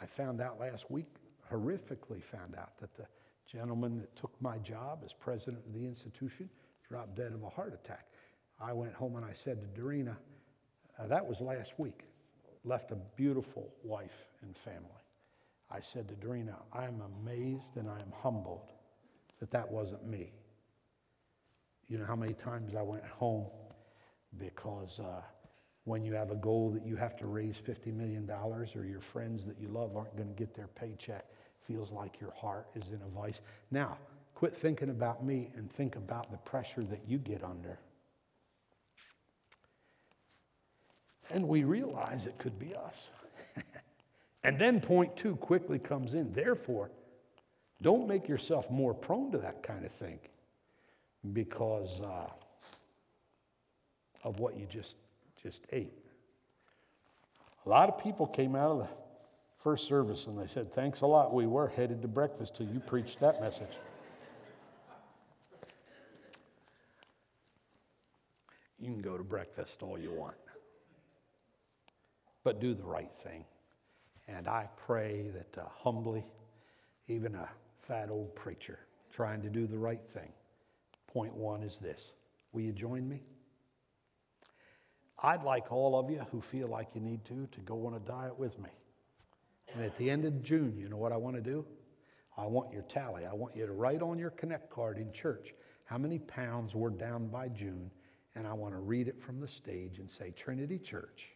I 0.00 0.06
found 0.06 0.40
out 0.40 0.58
last 0.58 0.90
week, 0.90 1.06
horrifically 1.50 2.22
found 2.22 2.56
out, 2.56 2.78
that 2.80 2.94
the 2.96 3.06
gentleman 3.50 3.98
that 4.00 4.14
took 4.16 4.32
my 4.40 4.58
job 4.58 5.02
as 5.04 5.12
president 5.12 5.62
of 5.66 5.74
the 5.74 5.86
institution 5.86 6.48
dropped 6.88 7.14
dead 7.14 7.32
of 7.32 7.42
a 7.42 7.48
heart 7.48 7.72
attack. 7.72 8.06
I 8.62 8.72
went 8.72 8.94
home 8.94 9.16
and 9.16 9.24
I 9.24 9.32
said 9.44 9.58
to 9.60 9.80
Dorina, 9.80 10.16
uh, 10.98 11.06
that 11.08 11.26
was 11.26 11.40
last 11.40 11.72
week, 11.78 12.04
left 12.64 12.92
a 12.92 12.96
beautiful 13.16 13.72
wife 13.82 14.28
and 14.42 14.56
family. 14.64 14.88
I 15.70 15.80
said 15.80 16.08
to 16.08 16.14
Dorina, 16.14 16.54
I'm 16.72 17.02
amazed 17.22 17.76
and 17.76 17.88
I'm 17.88 18.12
humbled 18.22 18.70
that 19.40 19.50
that 19.50 19.70
wasn't 19.70 20.06
me. 20.06 20.30
You 21.88 21.98
know 21.98 22.04
how 22.04 22.14
many 22.14 22.34
times 22.34 22.74
I 22.76 22.82
went 22.82 23.04
home 23.04 23.46
because 24.38 25.00
uh, 25.00 25.22
when 25.84 26.04
you 26.04 26.12
have 26.14 26.30
a 26.30 26.36
goal 26.36 26.70
that 26.70 26.86
you 26.86 26.94
have 26.96 27.16
to 27.16 27.26
raise 27.26 27.56
$50 27.56 27.92
million 27.92 28.30
or 28.30 28.84
your 28.84 29.00
friends 29.00 29.44
that 29.44 29.56
you 29.60 29.68
love 29.68 29.96
aren't 29.96 30.16
going 30.16 30.28
to 30.28 30.34
get 30.34 30.54
their 30.54 30.68
paycheck, 30.68 31.24
feels 31.66 31.90
like 31.90 32.20
your 32.20 32.32
heart 32.32 32.68
is 32.76 32.88
in 32.88 33.00
a 33.02 33.20
vice. 33.20 33.40
Now, 33.70 33.98
quit 34.34 34.56
thinking 34.56 34.90
about 34.90 35.24
me 35.24 35.50
and 35.56 35.72
think 35.72 35.96
about 35.96 36.30
the 36.30 36.38
pressure 36.38 36.84
that 36.84 37.00
you 37.08 37.18
get 37.18 37.42
under. 37.42 37.78
And 41.30 41.46
we 41.48 41.64
realize 41.64 42.26
it 42.26 42.38
could 42.38 42.58
be 42.58 42.74
us. 42.74 43.08
and 44.44 44.58
then 44.58 44.80
point 44.80 45.16
two 45.16 45.36
quickly 45.36 45.78
comes 45.78 46.14
in. 46.14 46.32
Therefore, 46.32 46.90
don't 47.80 48.06
make 48.06 48.28
yourself 48.28 48.70
more 48.70 48.94
prone 48.94 49.32
to 49.32 49.38
that 49.38 49.62
kind 49.62 49.84
of 49.84 49.92
thing 49.92 50.18
because 51.32 52.00
uh, 52.00 52.28
of 54.24 54.38
what 54.38 54.56
you 54.56 54.66
just, 54.70 54.94
just 55.42 55.62
ate. 55.72 55.92
A 57.66 57.68
lot 57.68 57.88
of 57.88 58.02
people 58.02 58.26
came 58.26 58.56
out 58.56 58.70
of 58.72 58.78
the 58.78 58.88
first 59.62 59.86
service 59.86 60.26
and 60.26 60.38
they 60.38 60.52
said, 60.52 60.74
Thanks 60.74 61.00
a 61.02 61.06
lot. 61.06 61.32
We 61.32 61.46
were 61.46 61.68
headed 61.68 62.02
to 62.02 62.08
breakfast 62.08 62.56
till 62.56 62.66
you 62.66 62.80
preached 62.80 63.20
that 63.20 63.40
message. 63.40 63.76
you 68.82 68.88
can 68.88 69.00
go 69.00 69.16
to 69.16 69.22
breakfast 69.22 69.76
all 69.80 69.96
you 69.96 70.10
want, 70.10 70.34
but 72.44 72.60
do 72.60 72.74
the 72.74 72.84
right 72.84 73.14
thing. 73.22 73.44
And 74.28 74.48
I 74.48 74.68
pray 74.76 75.30
that 75.34 75.58
uh, 75.60 75.66
humbly, 75.68 76.24
even 77.08 77.34
a 77.34 77.48
fat 77.86 78.10
old 78.10 78.34
preacher 78.34 78.78
trying 79.10 79.42
to 79.42 79.50
do 79.50 79.66
the 79.66 79.78
right 79.78 80.00
thing, 80.14 80.32
point 81.06 81.34
one 81.34 81.62
is 81.62 81.76
this 81.78 82.12
Will 82.52 82.62
you 82.62 82.72
join 82.72 83.08
me? 83.08 83.22
I'd 85.22 85.44
like 85.44 85.70
all 85.70 85.98
of 85.98 86.10
you 86.10 86.24
who 86.30 86.40
feel 86.40 86.68
like 86.68 86.88
you 86.94 87.00
need 87.00 87.24
to 87.26 87.46
to 87.52 87.60
go 87.60 87.86
on 87.86 87.94
a 87.94 88.00
diet 88.00 88.38
with 88.38 88.58
me. 88.58 88.70
And 89.72 89.84
at 89.84 89.96
the 89.96 90.10
end 90.10 90.24
of 90.24 90.42
June, 90.42 90.76
you 90.76 90.88
know 90.88 90.96
what 90.96 91.12
I 91.12 91.16
want 91.16 91.36
to 91.36 91.42
do? 91.42 91.64
I 92.36 92.46
want 92.46 92.72
your 92.72 92.82
tally. 92.82 93.24
I 93.24 93.32
want 93.32 93.56
you 93.56 93.66
to 93.66 93.72
write 93.72 94.02
on 94.02 94.18
your 94.18 94.30
Connect 94.30 94.70
card 94.70 94.98
in 94.98 95.12
church 95.12 95.54
how 95.84 95.98
many 95.98 96.18
pounds 96.18 96.74
we're 96.74 96.90
down 96.90 97.28
by 97.28 97.48
June, 97.48 97.90
and 98.34 98.46
I 98.46 98.52
want 98.52 98.74
to 98.74 98.80
read 98.80 99.08
it 99.08 99.20
from 99.22 99.40
the 99.40 99.48
stage 99.48 99.98
and 99.98 100.10
say, 100.10 100.30
Trinity 100.30 100.78
Church, 100.78 101.28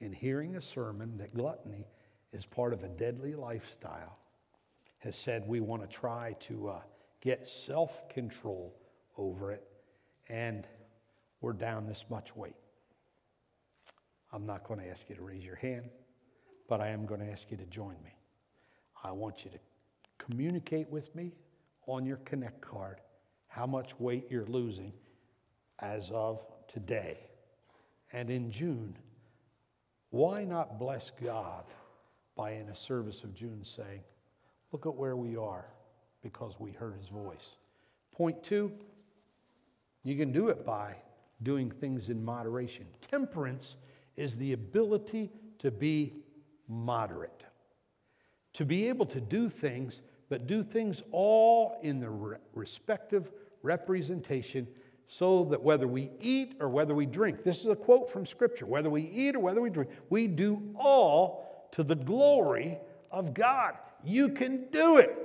in 0.00 0.12
hearing 0.12 0.56
a 0.56 0.62
sermon 0.62 1.16
that 1.18 1.34
gluttony 1.34 1.86
is 2.32 2.44
part 2.44 2.72
of 2.72 2.82
a 2.82 2.88
deadly 2.88 3.34
lifestyle, 3.34 4.18
has 4.98 5.16
said 5.16 5.46
we 5.46 5.60
want 5.60 5.82
to 5.82 5.88
try 5.88 6.34
to 6.40 6.68
uh, 6.68 6.80
get 7.20 7.48
self 7.48 8.08
control 8.08 8.74
over 9.16 9.52
it, 9.52 9.66
and 10.28 10.66
we're 11.40 11.52
down 11.52 11.86
this 11.86 12.04
much 12.10 12.34
weight. 12.36 12.56
I'm 14.32 14.46
not 14.46 14.64
going 14.64 14.80
to 14.80 14.88
ask 14.88 15.02
you 15.08 15.14
to 15.16 15.22
raise 15.22 15.44
your 15.44 15.56
hand, 15.56 15.88
but 16.68 16.80
I 16.80 16.88
am 16.88 17.06
going 17.06 17.20
to 17.20 17.30
ask 17.30 17.44
you 17.50 17.56
to 17.56 17.66
join 17.66 17.94
me. 18.04 18.14
I 19.02 19.12
want 19.12 19.44
you 19.44 19.50
to 19.50 19.58
communicate 20.18 20.90
with 20.90 21.14
me 21.14 21.32
on 21.86 22.04
your 22.04 22.16
Connect 22.18 22.60
card 22.60 23.00
how 23.46 23.66
much 23.66 23.98
weight 23.98 24.26
you're 24.28 24.46
losing 24.46 24.92
as 25.78 26.10
of 26.12 26.40
today. 26.72 27.18
And 28.12 28.28
in 28.30 28.50
June, 28.50 28.96
why 30.16 30.44
not 30.44 30.78
bless 30.78 31.10
God 31.22 31.64
by, 32.36 32.52
in 32.52 32.68
a 32.68 32.76
service 32.76 33.22
of 33.22 33.34
June, 33.34 33.62
saying, 33.64 34.00
Look 34.72 34.86
at 34.86 34.94
where 34.94 35.16
we 35.16 35.36
are 35.36 35.66
because 36.22 36.54
we 36.58 36.72
heard 36.72 36.94
his 36.98 37.08
voice. 37.08 37.56
Point 38.12 38.42
two, 38.42 38.72
you 40.02 40.16
can 40.16 40.32
do 40.32 40.48
it 40.48 40.64
by 40.64 40.96
doing 41.42 41.70
things 41.70 42.08
in 42.08 42.24
moderation. 42.24 42.86
Temperance 43.10 43.76
is 44.16 44.34
the 44.36 44.54
ability 44.54 45.30
to 45.58 45.70
be 45.70 46.14
moderate, 46.68 47.44
to 48.54 48.64
be 48.64 48.88
able 48.88 49.06
to 49.06 49.20
do 49.20 49.48
things, 49.48 50.00
but 50.28 50.46
do 50.46 50.64
things 50.64 51.02
all 51.12 51.78
in 51.82 52.00
the 52.00 52.10
re- 52.10 52.38
respective 52.54 53.30
representation 53.62 54.66
so 55.08 55.44
that 55.44 55.62
whether 55.62 55.86
we 55.86 56.10
eat 56.20 56.56
or 56.60 56.68
whether 56.68 56.94
we 56.94 57.06
drink, 57.06 57.44
this 57.44 57.60
is 57.60 57.66
a 57.66 57.76
quote 57.76 58.10
from 58.10 58.26
Scripture, 58.26 58.66
whether 58.66 58.90
we 58.90 59.02
eat 59.02 59.36
or 59.36 59.40
whether 59.40 59.60
we 59.60 59.70
drink, 59.70 59.90
we 60.10 60.26
do 60.26 60.62
all 60.76 61.68
to 61.72 61.82
the 61.82 61.94
glory 61.94 62.78
of 63.10 63.34
God. 63.34 63.74
You 64.04 64.28
can 64.28 64.66
do 64.72 64.98
it. 64.98 65.16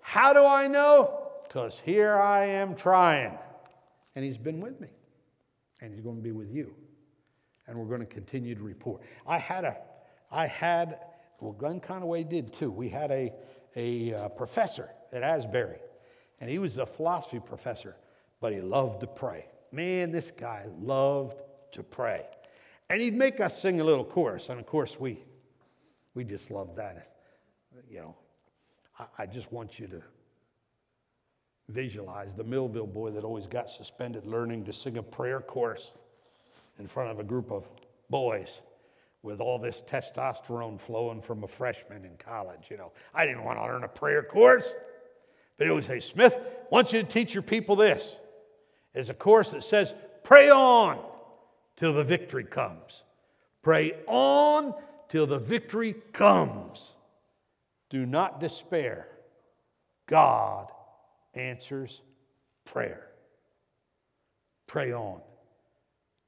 How 0.00 0.32
do 0.32 0.44
I 0.44 0.66
know? 0.66 1.28
Because 1.44 1.80
here 1.84 2.16
I 2.16 2.46
am 2.46 2.74
trying. 2.74 3.38
And 4.16 4.24
He's 4.24 4.38
been 4.38 4.60
with 4.60 4.80
me, 4.80 4.88
and 5.80 5.92
He's 5.92 6.02
going 6.02 6.16
to 6.16 6.22
be 6.22 6.32
with 6.32 6.50
you 6.50 6.74
and 7.70 7.78
we're 7.78 7.86
going 7.86 8.00
to 8.00 8.14
continue 8.14 8.54
to 8.56 8.62
report. 8.62 9.00
I 9.26 9.38
had 9.38 9.64
a, 9.64 9.76
I 10.30 10.48
had, 10.48 10.98
well, 11.38 11.52
Glenn 11.52 11.80
Conaway 11.80 12.28
did 12.28 12.52
too. 12.52 12.70
We 12.70 12.88
had 12.88 13.12
a, 13.12 13.32
a 13.76 14.12
uh, 14.12 14.28
professor 14.30 14.90
at 15.12 15.22
Asbury, 15.22 15.78
and 16.40 16.50
he 16.50 16.58
was 16.58 16.78
a 16.78 16.84
philosophy 16.84 17.38
professor, 17.38 17.96
but 18.40 18.52
he 18.52 18.60
loved 18.60 19.00
to 19.00 19.06
pray. 19.06 19.46
Man, 19.72 20.10
this 20.10 20.30
guy 20.30 20.66
loved 20.80 21.36
to 21.72 21.82
pray. 21.82 22.24
And 22.88 23.00
he'd 23.00 23.16
make 23.16 23.40
us 23.40 23.60
sing 23.60 23.80
a 23.80 23.84
little 23.84 24.04
chorus, 24.04 24.48
and 24.48 24.58
of 24.58 24.66
course, 24.66 24.98
we, 24.98 25.22
we 26.14 26.24
just 26.24 26.50
loved 26.50 26.76
that. 26.76 27.16
You 27.88 28.00
know, 28.00 28.14
I, 28.98 29.04
I 29.18 29.26
just 29.26 29.52
want 29.52 29.78
you 29.78 29.86
to 29.88 30.02
visualize 31.68 32.34
the 32.36 32.42
Millville 32.42 32.86
boy 32.86 33.10
that 33.10 33.22
always 33.22 33.46
got 33.46 33.70
suspended 33.70 34.26
learning 34.26 34.64
to 34.64 34.72
sing 34.72 34.96
a 34.96 35.02
prayer 35.02 35.40
chorus 35.40 35.92
in 36.80 36.86
front 36.86 37.10
of 37.10 37.20
a 37.20 37.24
group 37.24 37.52
of 37.52 37.68
boys 38.08 38.48
with 39.22 39.40
all 39.40 39.58
this 39.58 39.82
testosterone 39.88 40.80
flowing 40.80 41.20
from 41.20 41.44
a 41.44 41.46
freshman 41.46 42.04
in 42.04 42.16
college. 42.16 42.66
You 42.70 42.78
know, 42.78 42.92
I 43.14 43.26
didn't 43.26 43.44
want 43.44 43.58
to 43.58 43.62
learn 43.64 43.84
a 43.84 43.88
prayer 43.88 44.22
course. 44.22 44.72
But 45.58 45.66
he 45.66 45.72
would 45.74 45.86
say, 45.86 46.00
Smith, 46.00 46.34
I 46.34 46.66
want 46.70 46.92
you 46.92 47.02
to 47.02 47.08
teach 47.08 47.34
your 47.34 47.42
people 47.42 47.76
this. 47.76 48.02
It's 48.94 49.08
a 49.08 49.14
course 49.14 49.50
that 49.50 49.64
says, 49.64 49.94
pray 50.24 50.50
on 50.50 50.98
till 51.76 51.92
the 51.92 52.04
victory 52.04 52.44
comes. 52.44 53.02
Pray 53.62 53.92
on 54.06 54.74
till 55.08 55.26
the 55.26 55.38
victory 55.38 55.94
comes. 56.12 56.94
Do 57.88 58.06
not 58.06 58.40
despair. 58.40 59.08
God 60.06 60.68
answers 61.34 62.00
prayer. 62.64 63.08
Pray 64.66 64.92
on 64.92 65.20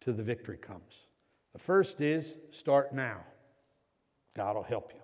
till 0.01 0.15
the 0.15 0.23
victory 0.23 0.57
comes. 0.57 1.07
The 1.53 1.59
first 1.59 2.01
is 2.01 2.27
start 2.51 2.95
now. 2.95 3.19
God 4.37 4.57
will 4.57 4.63
help 4.63 4.93
you. 4.95 5.01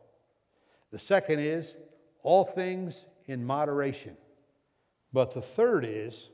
The 0.90 0.98
second 0.98 1.40
is 1.40 1.74
all 2.22 2.44
things 2.44 3.04
in 3.26 3.44
moderation. 3.44 4.16
But 5.12 5.32
the 5.32 5.42
third 5.42 5.84
is 5.84 6.30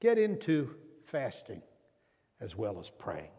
get 0.00 0.18
into 0.18 0.70
fasting 1.04 1.62
as 2.40 2.56
well 2.56 2.80
as 2.80 2.90
praying. 2.90 3.30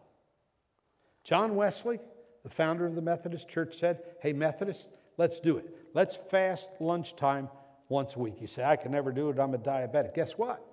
John 1.24 1.54
Wesley, 1.54 2.00
the 2.42 2.50
founder 2.50 2.86
of 2.86 2.94
the 2.94 3.02
Methodist 3.02 3.48
Church, 3.48 3.78
said, 3.78 4.02
Hey, 4.20 4.32
Methodists, 4.32 4.88
let's 5.18 5.40
do 5.40 5.56
it. 5.56 5.66
Let's 5.94 6.18
fast 6.30 6.68
lunchtime 6.80 7.48
once 7.88 8.14
a 8.14 8.18
week. 8.18 8.40
You 8.40 8.46
say, 8.46 8.64
I 8.64 8.76
can 8.76 8.92
never 8.92 9.12
do 9.12 9.30
it. 9.30 9.38
I'm 9.38 9.54
a 9.54 9.58
diabetic. 9.58 10.14
Guess 10.14 10.32
what? 10.32 10.64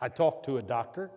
I 0.00 0.08
talked 0.08 0.46
to 0.46 0.58
a 0.58 0.62
doctor 0.62 1.10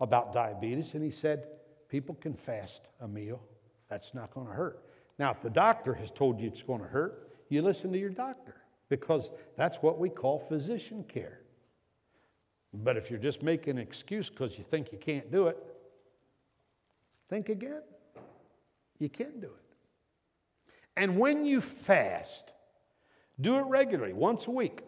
about 0.00 0.32
diabetes, 0.32 0.94
and 0.94 1.02
he 1.02 1.10
said, 1.10 1.44
People 1.88 2.14
can 2.14 2.34
fast 2.34 2.82
a 3.00 3.08
meal. 3.08 3.42
That's 3.88 4.14
not 4.14 4.32
going 4.32 4.46
to 4.46 4.52
hurt. 4.52 4.84
Now, 5.18 5.32
if 5.32 5.42
the 5.42 5.50
doctor 5.50 5.92
has 5.94 6.10
told 6.12 6.40
you 6.40 6.46
it's 6.46 6.62
going 6.62 6.80
to 6.80 6.86
hurt, 6.86 7.30
you 7.48 7.62
listen 7.62 7.92
to 7.92 7.98
your 7.98 8.10
doctor 8.10 8.54
because 8.88 9.30
that's 9.56 9.78
what 9.78 9.98
we 9.98 10.08
call 10.08 10.46
physician 10.48 11.04
care. 11.04 11.40
But 12.72 12.96
if 12.96 13.10
you're 13.10 13.18
just 13.18 13.42
making 13.42 13.78
an 13.78 13.82
excuse 13.82 14.28
because 14.28 14.56
you 14.56 14.64
think 14.70 14.92
you 14.92 14.98
can't 14.98 15.30
do 15.30 15.48
it, 15.48 15.58
think 17.28 17.48
again. 17.48 17.82
You 18.98 19.08
can 19.08 19.40
do 19.40 19.48
it. 19.48 19.76
And 20.96 21.18
when 21.18 21.44
you 21.46 21.60
fast, 21.60 22.52
do 23.40 23.56
it 23.56 23.62
regularly, 23.62 24.12
once 24.12 24.46
a 24.46 24.50
week. 24.50 24.82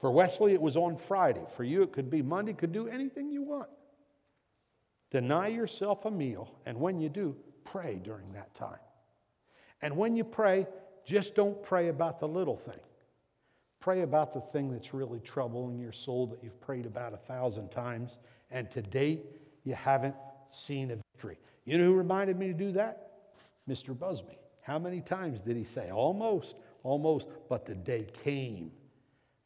For 0.00 0.10
Wesley, 0.10 0.52
it 0.52 0.60
was 0.60 0.76
on 0.76 0.96
Friday. 0.96 1.44
For 1.56 1.62
you, 1.62 1.82
it 1.82 1.92
could 1.92 2.10
be 2.10 2.22
Monday, 2.22 2.54
could 2.54 2.72
do 2.72 2.88
anything 2.88 3.30
you 3.30 3.42
want. 3.42 3.68
Deny 5.10 5.48
yourself 5.48 6.06
a 6.06 6.10
meal, 6.10 6.50
and 6.64 6.80
when 6.80 6.98
you 6.98 7.08
do, 7.08 7.36
pray 7.64 8.00
during 8.02 8.32
that 8.32 8.54
time. 8.54 8.80
And 9.82 9.96
when 9.96 10.16
you 10.16 10.24
pray, 10.24 10.66
just 11.04 11.34
don't 11.34 11.62
pray 11.62 11.88
about 11.88 12.18
the 12.18 12.26
little 12.26 12.56
thing. 12.56 12.80
Pray 13.82 14.02
about 14.02 14.32
the 14.32 14.40
thing 14.40 14.70
that's 14.70 14.94
really 14.94 15.18
troubling 15.18 15.76
your 15.76 15.90
soul 15.90 16.28
that 16.28 16.38
you've 16.40 16.60
prayed 16.60 16.86
about 16.86 17.12
a 17.12 17.16
thousand 17.16 17.68
times, 17.70 18.12
and 18.52 18.70
to 18.70 18.80
date, 18.80 19.26
you 19.64 19.74
haven't 19.74 20.14
seen 20.52 20.92
a 20.92 20.96
victory. 20.96 21.36
You 21.64 21.78
know 21.78 21.86
who 21.86 21.94
reminded 21.94 22.38
me 22.38 22.46
to 22.46 22.54
do 22.54 22.70
that? 22.72 23.10
Mr. 23.68 23.98
Busby. 23.98 24.38
How 24.60 24.78
many 24.78 25.00
times 25.00 25.40
did 25.40 25.56
he 25.56 25.64
say? 25.64 25.90
Almost, 25.90 26.54
almost, 26.84 27.26
but 27.48 27.66
the 27.66 27.74
day 27.74 28.06
came. 28.22 28.70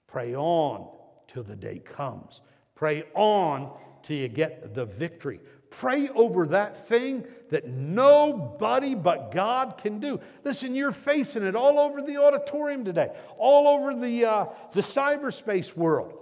Pray 0.07 0.35
on 0.35 0.87
till 1.29 1.43
the 1.43 1.57
day 1.57 1.79
comes. 1.79 2.43
Pray 2.75 3.05
on 3.15 3.73
till 4.03 4.19
you 4.19 4.29
get 4.29 4.75
the 4.75 4.85
victory. 4.85 5.41
Pray 5.81 6.09
over 6.09 6.47
that 6.49 6.89
thing 6.89 7.27
that 7.51 7.69
nobody 7.69 8.95
but 8.95 9.31
God 9.31 9.77
can 9.77 10.01
do. 10.01 10.21
Listen, 10.43 10.75
you're 10.75 10.91
facing 10.91 11.45
it 11.45 11.55
all 11.55 11.79
over 11.79 12.01
the 12.01 12.17
auditorium 12.17 12.85
today, 12.85 13.11
all 13.37 13.69
over 13.69 13.95
the, 13.95 14.25
uh, 14.25 14.47
the 14.73 14.81
cyberspace 14.81 15.77
world. 15.77 16.15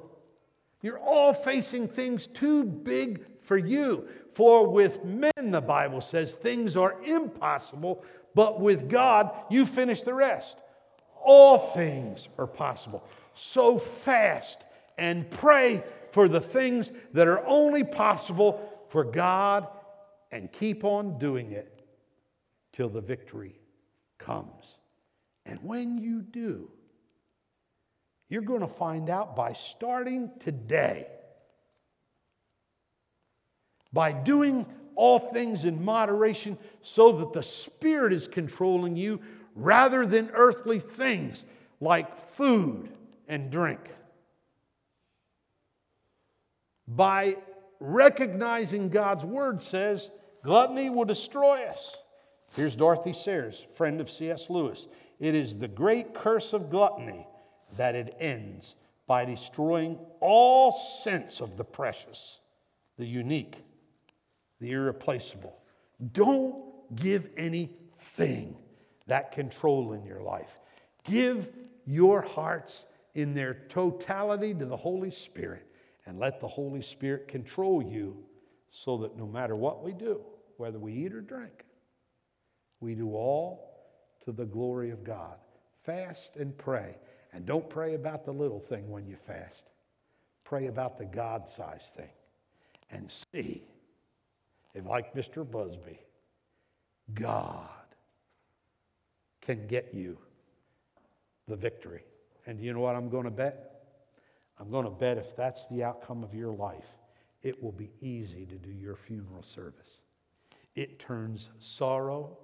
You're 0.82 0.98
all 0.98 1.32
facing 1.32 1.86
things 1.86 2.26
too 2.26 2.64
big 2.64 3.24
for 3.42 3.56
you. 3.56 4.08
For 4.32 4.66
with 4.66 5.04
men, 5.04 5.32
the 5.36 5.60
Bible 5.60 6.00
says, 6.00 6.32
things 6.32 6.76
are 6.76 7.00
impossible, 7.04 8.04
but 8.34 8.60
with 8.60 8.88
God, 8.88 9.30
you 9.50 9.66
finish 9.66 10.02
the 10.02 10.14
rest. 10.14 10.56
All 11.22 11.58
things 11.58 12.28
are 12.38 12.48
possible. 12.48 13.04
So 13.36 13.78
fast 13.78 14.64
and 14.98 15.30
pray 15.30 15.84
for 16.10 16.28
the 16.28 16.40
things 16.40 16.90
that 17.12 17.28
are 17.28 17.44
only 17.46 17.84
possible 17.84 18.70
for 18.94 19.02
God 19.02 19.66
and 20.30 20.52
keep 20.52 20.84
on 20.84 21.18
doing 21.18 21.50
it 21.50 21.84
till 22.72 22.88
the 22.88 23.00
victory 23.00 23.58
comes. 24.18 24.64
And 25.44 25.58
when 25.64 25.98
you 25.98 26.22
do, 26.22 26.70
you're 28.28 28.42
going 28.42 28.60
to 28.60 28.68
find 28.68 29.10
out 29.10 29.34
by 29.34 29.52
starting 29.52 30.30
today, 30.38 31.08
by 33.92 34.12
doing 34.12 34.64
all 34.94 35.18
things 35.18 35.64
in 35.64 35.84
moderation 35.84 36.56
so 36.84 37.10
that 37.18 37.32
the 37.32 37.42
Spirit 37.42 38.12
is 38.12 38.28
controlling 38.28 38.94
you 38.94 39.20
rather 39.56 40.06
than 40.06 40.30
earthly 40.34 40.78
things 40.78 41.42
like 41.80 42.16
food 42.36 42.90
and 43.26 43.50
drink. 43.50 43.80
By 46.86 47.38
recognizing 47.84 48.88
God's 48.88 49.24
word 49.24 49.62
says 49.62 50.08
gluttony 50.42 50.90
will 50.90 51.04
destroy 51.04 51.64
us. 51.64 51.96
Here's 52.56 52.76
Dorothy 52.76 53.12
Sayers, 53.12 53.66
friend 53.74 54.00
of 54.00 54.10
C.S. 54.10 54.48
Lewis. 54.48 54.86
It 55.20 55.34
is 55.34 55.56
the 55.56 55.68
great 55.68 56.14
curse 56.14 56.52
of 56.52 56.70
gluttony 56.70 57.26
that 57.76 57.94
it 57.94 58.16
ends 58.20 58.74
by 59.06 59.24
destroying 59.24 59.98
all 60.20 60.72
sense 61.02 61.40
of 61.40 61.56
the 61.56 61.64
precious, 61.64 62.38
the 62.96 63.04
unique, 63.04 63.56
the 64.60 64.72
irreplaceable. 64.72 65.56
Don't 66.12 66.56
give 66.96 67.28
anything 67.36 68.56
that 69.06 69.32
control 69.32 69.92
in 69.92 70.04
your 70.04 70.22
life. 70.22 70.58
Give 71.04 71.48
your 71.86 72.22
hearts 72.22 72.84
in 73.14 73.34
their 73.34 73.54
totality 73.68 74.54
to 74.54 74.64
the 74.64 74.76
Holy 74.76 75.10
Spirit 75.10 75.66
and 76.06 76.18
let 76.18 76.40
the 76.40 76.48
Holy 76.48 76.82
Spirit 76.82 77.28
control 77.28 77.82
you 77.82 78.16
so 78.70 78.98
that 78.98 79.16
no 79.16 79.26
matter 79.26 79.56
what 79.56 79.82
we 79.82 79.92
do, 79.92 80.20
whether 80.56 80.78
we 80.78 80.92
eat 80.92 81.12
or 81.12 81.20
drink, 81.20 81.64
we 82.80 82.94
do 82.94 83.14
all 83.14 83.74
to 84.24 84.32
the 84.32 84.44
glory 84.44 84.90
of 84.90 85.04
God. 85.04 85.36
Fast 85.84 86.36
and 86.36 86.56
pray. 86.56 86.96
And 87.32 87.46
don't 87.46 87.68
pray 87.68 87.94
about 87.94 88.24
the 88.24 88.32
little 88.32 88.60
thing 88.60 88.90
when 88.90 89.06
you 89.06 89.16
fast. 89.26 89.64
Pray 90.44 90.66
about 90.66 90.98
the 90.98 91.04
God 91.04 91.48
sized 91.56 91.94
thing. 91.96 92.10
And 92.90 93.10
see 93.32 93.62
if, 94.74 94.86
like 94.86 95.14
Mr. 95.14 95.48
Busby, 95.48 95.98
God 97.14 97.68
can 99.40 99.66
get 99.66 99.92
you 99.92 100.18
the 101.48 101.56
victory. 101.56 102.04
And 102.46 102.58
do 102.58 102.64
you 102.64 102.72
know 102.72 102.80
what 102.80 102.96
I'm 102.96 103.08
going 103.08 103.24
to 103.24 103.30
bet? 103.30 103.73
I'm 104.58 104.70
going 104.70 104.84
to 104.84 104.90
bet 104.90 105.18
if 105.18 105.36
that's 105.36 105.66
the 105.66 105.82
outcome 105.82 106.22
of 106.22 106.34
your 106.34 106.52
life, 106.52 106.86
it 107.42 107.62
will 107.62 107.72
be 107.72 107.90
easy 108.00 108.46
to 108.46 108.54
do 108.54 108.70
your 108.70 108.96
funeral 108.96 109.42
service. 109.42 110.00
It 110.74 110.98
turns 110.98 111.48
sorrow 111.58 112.38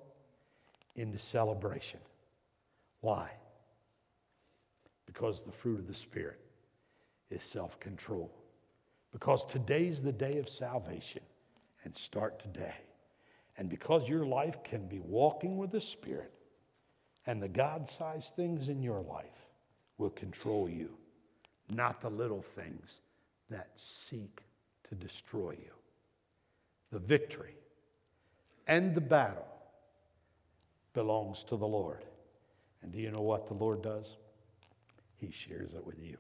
into 0.97 1.19
celebration. 1.19 2.01
Why? 3.01 3.31
Because 5.07 5.43
the 5.43 5.53
fruit 5.53 5.79
of 5.81 5.87
the 5.87 5.95
Spirit 5.95 6.41
is 7.31 7.43
self 7.43 7.79
control. 7.81 8.31
Because 9.13 9.45
today's 9.47 10.01
the 10.01 10.13
day 10.13 10.39
of 10.39 10.49
salvation, 10.49 11.23
and 11.85 11.97
start 11.97 12.41
today. 12.41 12.75
And 13.57 13.69
because 13.69 14.09
your 14.09 14.25
life 14.25 14.63
can 14.63 14.87
be 14.87 15.01
walking 15.01 15.57
with 15.57 15.71
the 15.71 15.81
Spirit, 15.81 16.33
and 17.27 17.43
the 17.43 17.49
God 17.49 17.89
sized 17.89 18.35
things 18.37 18.69
in 18.69 18.83
your 18.83 19.01
life 19.01 19.49
will 19.99 20.11
control 20.11 20.69
you 20.69 20.91
not 21.71 22.01
the 22.01 22.11
little 22.11 22.45
things 22.57 22.91
that 23.51 23.69
seek 24.09 24.41
to 24.89 24.95
destroy 24.95 25.53
you. 25.53 25.73
The 26.93 26.99
victory 26.99 27.55
and 28.67 28.95
the 28.95 29.01
battle 29.01 29.47
belongs 30.93 31.45
to 31.49 31.57
the 31.57 31.67
Lord. 31.67 32.05
And 32.83 32.93
do 32.93 32.99
you 32.99 33.11
know 33.11 33.21
what 33.21 33.47
the 33.47 33.55
Lord 33.55 33.83
does? 33.83 34.07
He 35.17 35.31
shares 35.31 35.75
it 35.75 35.87
with 35.87 35.99
you. 36.03 36.17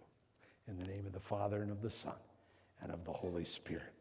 In 0.69 0.79
the 0.79 0.85
name 0.85 1.07
of 1.07 1.13
the 1.13 1.21
Father 1.21 1.63
and 1.63 1.71
of 1.71 1.83
the 1.83 1.91
Son 1.91 2.13
and 2.83 2.93
of 2.93 3.05
the 3.05 3.13
Holy 3.13 3.45
Spirit. 3.45 3.93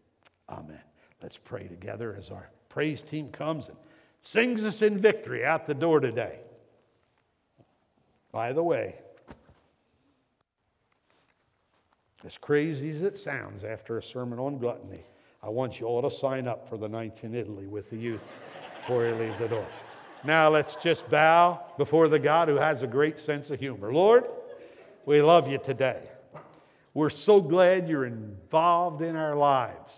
Amen. 0.49 0.79
Let's 1.21 1.37
pray 1.37 1.67
together 1.67 2.15
as 2.17 2.29
our 2.29 2.49
praise 2.69 3.01
team 3.01 3.29
comes 3.29 3.67
and 3.67 3.77
sings 4.23 4.63
us 4.63 4.81
in 4.81 4.99
victory 4.99 5.45
out 5.45 5.65
the 5.65 5.73
door 5.73 5.99
today. 5.99 6.39
By 8.31 8.53
the 8.53 8.63
way, 8.63 8.95
As 12.25 12.37
crazy 12.37 12.89
as 12.89 13.01
it 13.01 13.17
sounds 13.17 13.63
after 13.63 13.97
a 13.97 14.03
sermon 14.03 14.39
on 14.39 14.57
gluttony, 14.57 15.05
I 15.41 15.47
want 15.47 15.79
you 15.79 15.85
all 15.85 16.01
to 16.01 16.11
sign 16.11 16.49
up 16.49 16.67
for 16.67 16.77
the 16.77 16.89
Nights 16.89 17.21
in 17.23 17.33
Italy 17.33 17.65
with 17.65 17.89
the 17.89 17.95
youth 17.95 18.23
before 18.81 19.05
you 19.05 19.15
leave 19.15 19.37
the 19.39 19.47
door. 19.47 19.65
Now 20.25 20.49
let's 20.49 20.75
just 20.75 21.09
bow 21.09 21.63
before 21.77 22.09
the 22.09 22.19
God 22.19 22.49
who 22.49 22.57
has 22.57 22.83
a 22.83 22.87
great 22.87 23.21
sense 23.21 23.49
of 23.49 23.59
humor. 23.59 23.93
Lord, 23.93 24.25
we 25.05 25.21
love 25.21 25.47
you 25.47 25.59
today. 25.59 26.01
We're 26.93 27.09
so 27.09 27.39
glad 27.39 27.87
you're 27.87 28.05
involved 28.05 29.01
in 29.01 29.15
our 29.15 29.35
lives. 29.35 29.93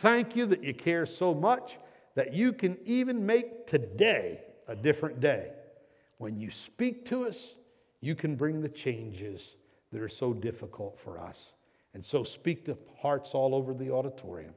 Thank 0.00 0.34
you 0.34 0.46
that 0.46 0.64
you 0.64 0.72
care 0.72 1.04
so 1.04 1.34
much 1.34 1.76
that 2.14 2.32
you 2.32 2.54
can 2.54 2.78
even 2.86 3.26
make 3.26 3.66
today 3.66 4.40
a 4.66 4.74
different 4.74 5.20
day. 5.20 5.50
When 6.16 6.40
you 6.40 6.50
speak 6.50 7.04
to 7.06 7.26
us, 7.26 7.54
you 8.00 8.14
can 8.14 8.34
bring 8.34 8.62
the 8.62 8.68
changes 8.70 9.56
that 9.94 10.02
are 10.02 10.08
so 10.08 10.32
difficult 10.32 10.98
for 10.98 11.20
us. 11.20 11.52
And 11.94 12.04
so 12.04 12.24
speak 12.24 12.66
to 12.66 12.76
hearts 13.00 13.30
all 13.32 13.54
over 13.54 13.72
the 13.72 13.92
auditorium. 13.92 14.52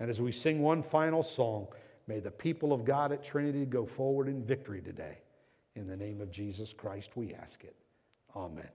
And 0.00 0.08
as 0.08 0.22
we 0.22 0.32
sing 0.32 0.62
one 0.62 0.82
final 0.82 1.22
song, 1.22 1.68
may 2.06 2.18
the 2.18 2.30
people 2.30 2.72
of 2.72 2.86
God 2.86 3.12
at 3.12 3.22
Trinity 3.22 3.66
go 3.66 3.84
forward 3.84 4.26
in 4.26 4.42
victory 4.42 4.80
today. 4.80 5.18
In 5.76 5.86
the 5.86 5.96
name 5.96 6.22
of 6.22 6.30
Jesus 6.30 6.72
Christ, 6.72 7.10
we 7.14 7.34
ask 7.34 7.62
it. 7.62 7.76
Amen. 8.34 8.70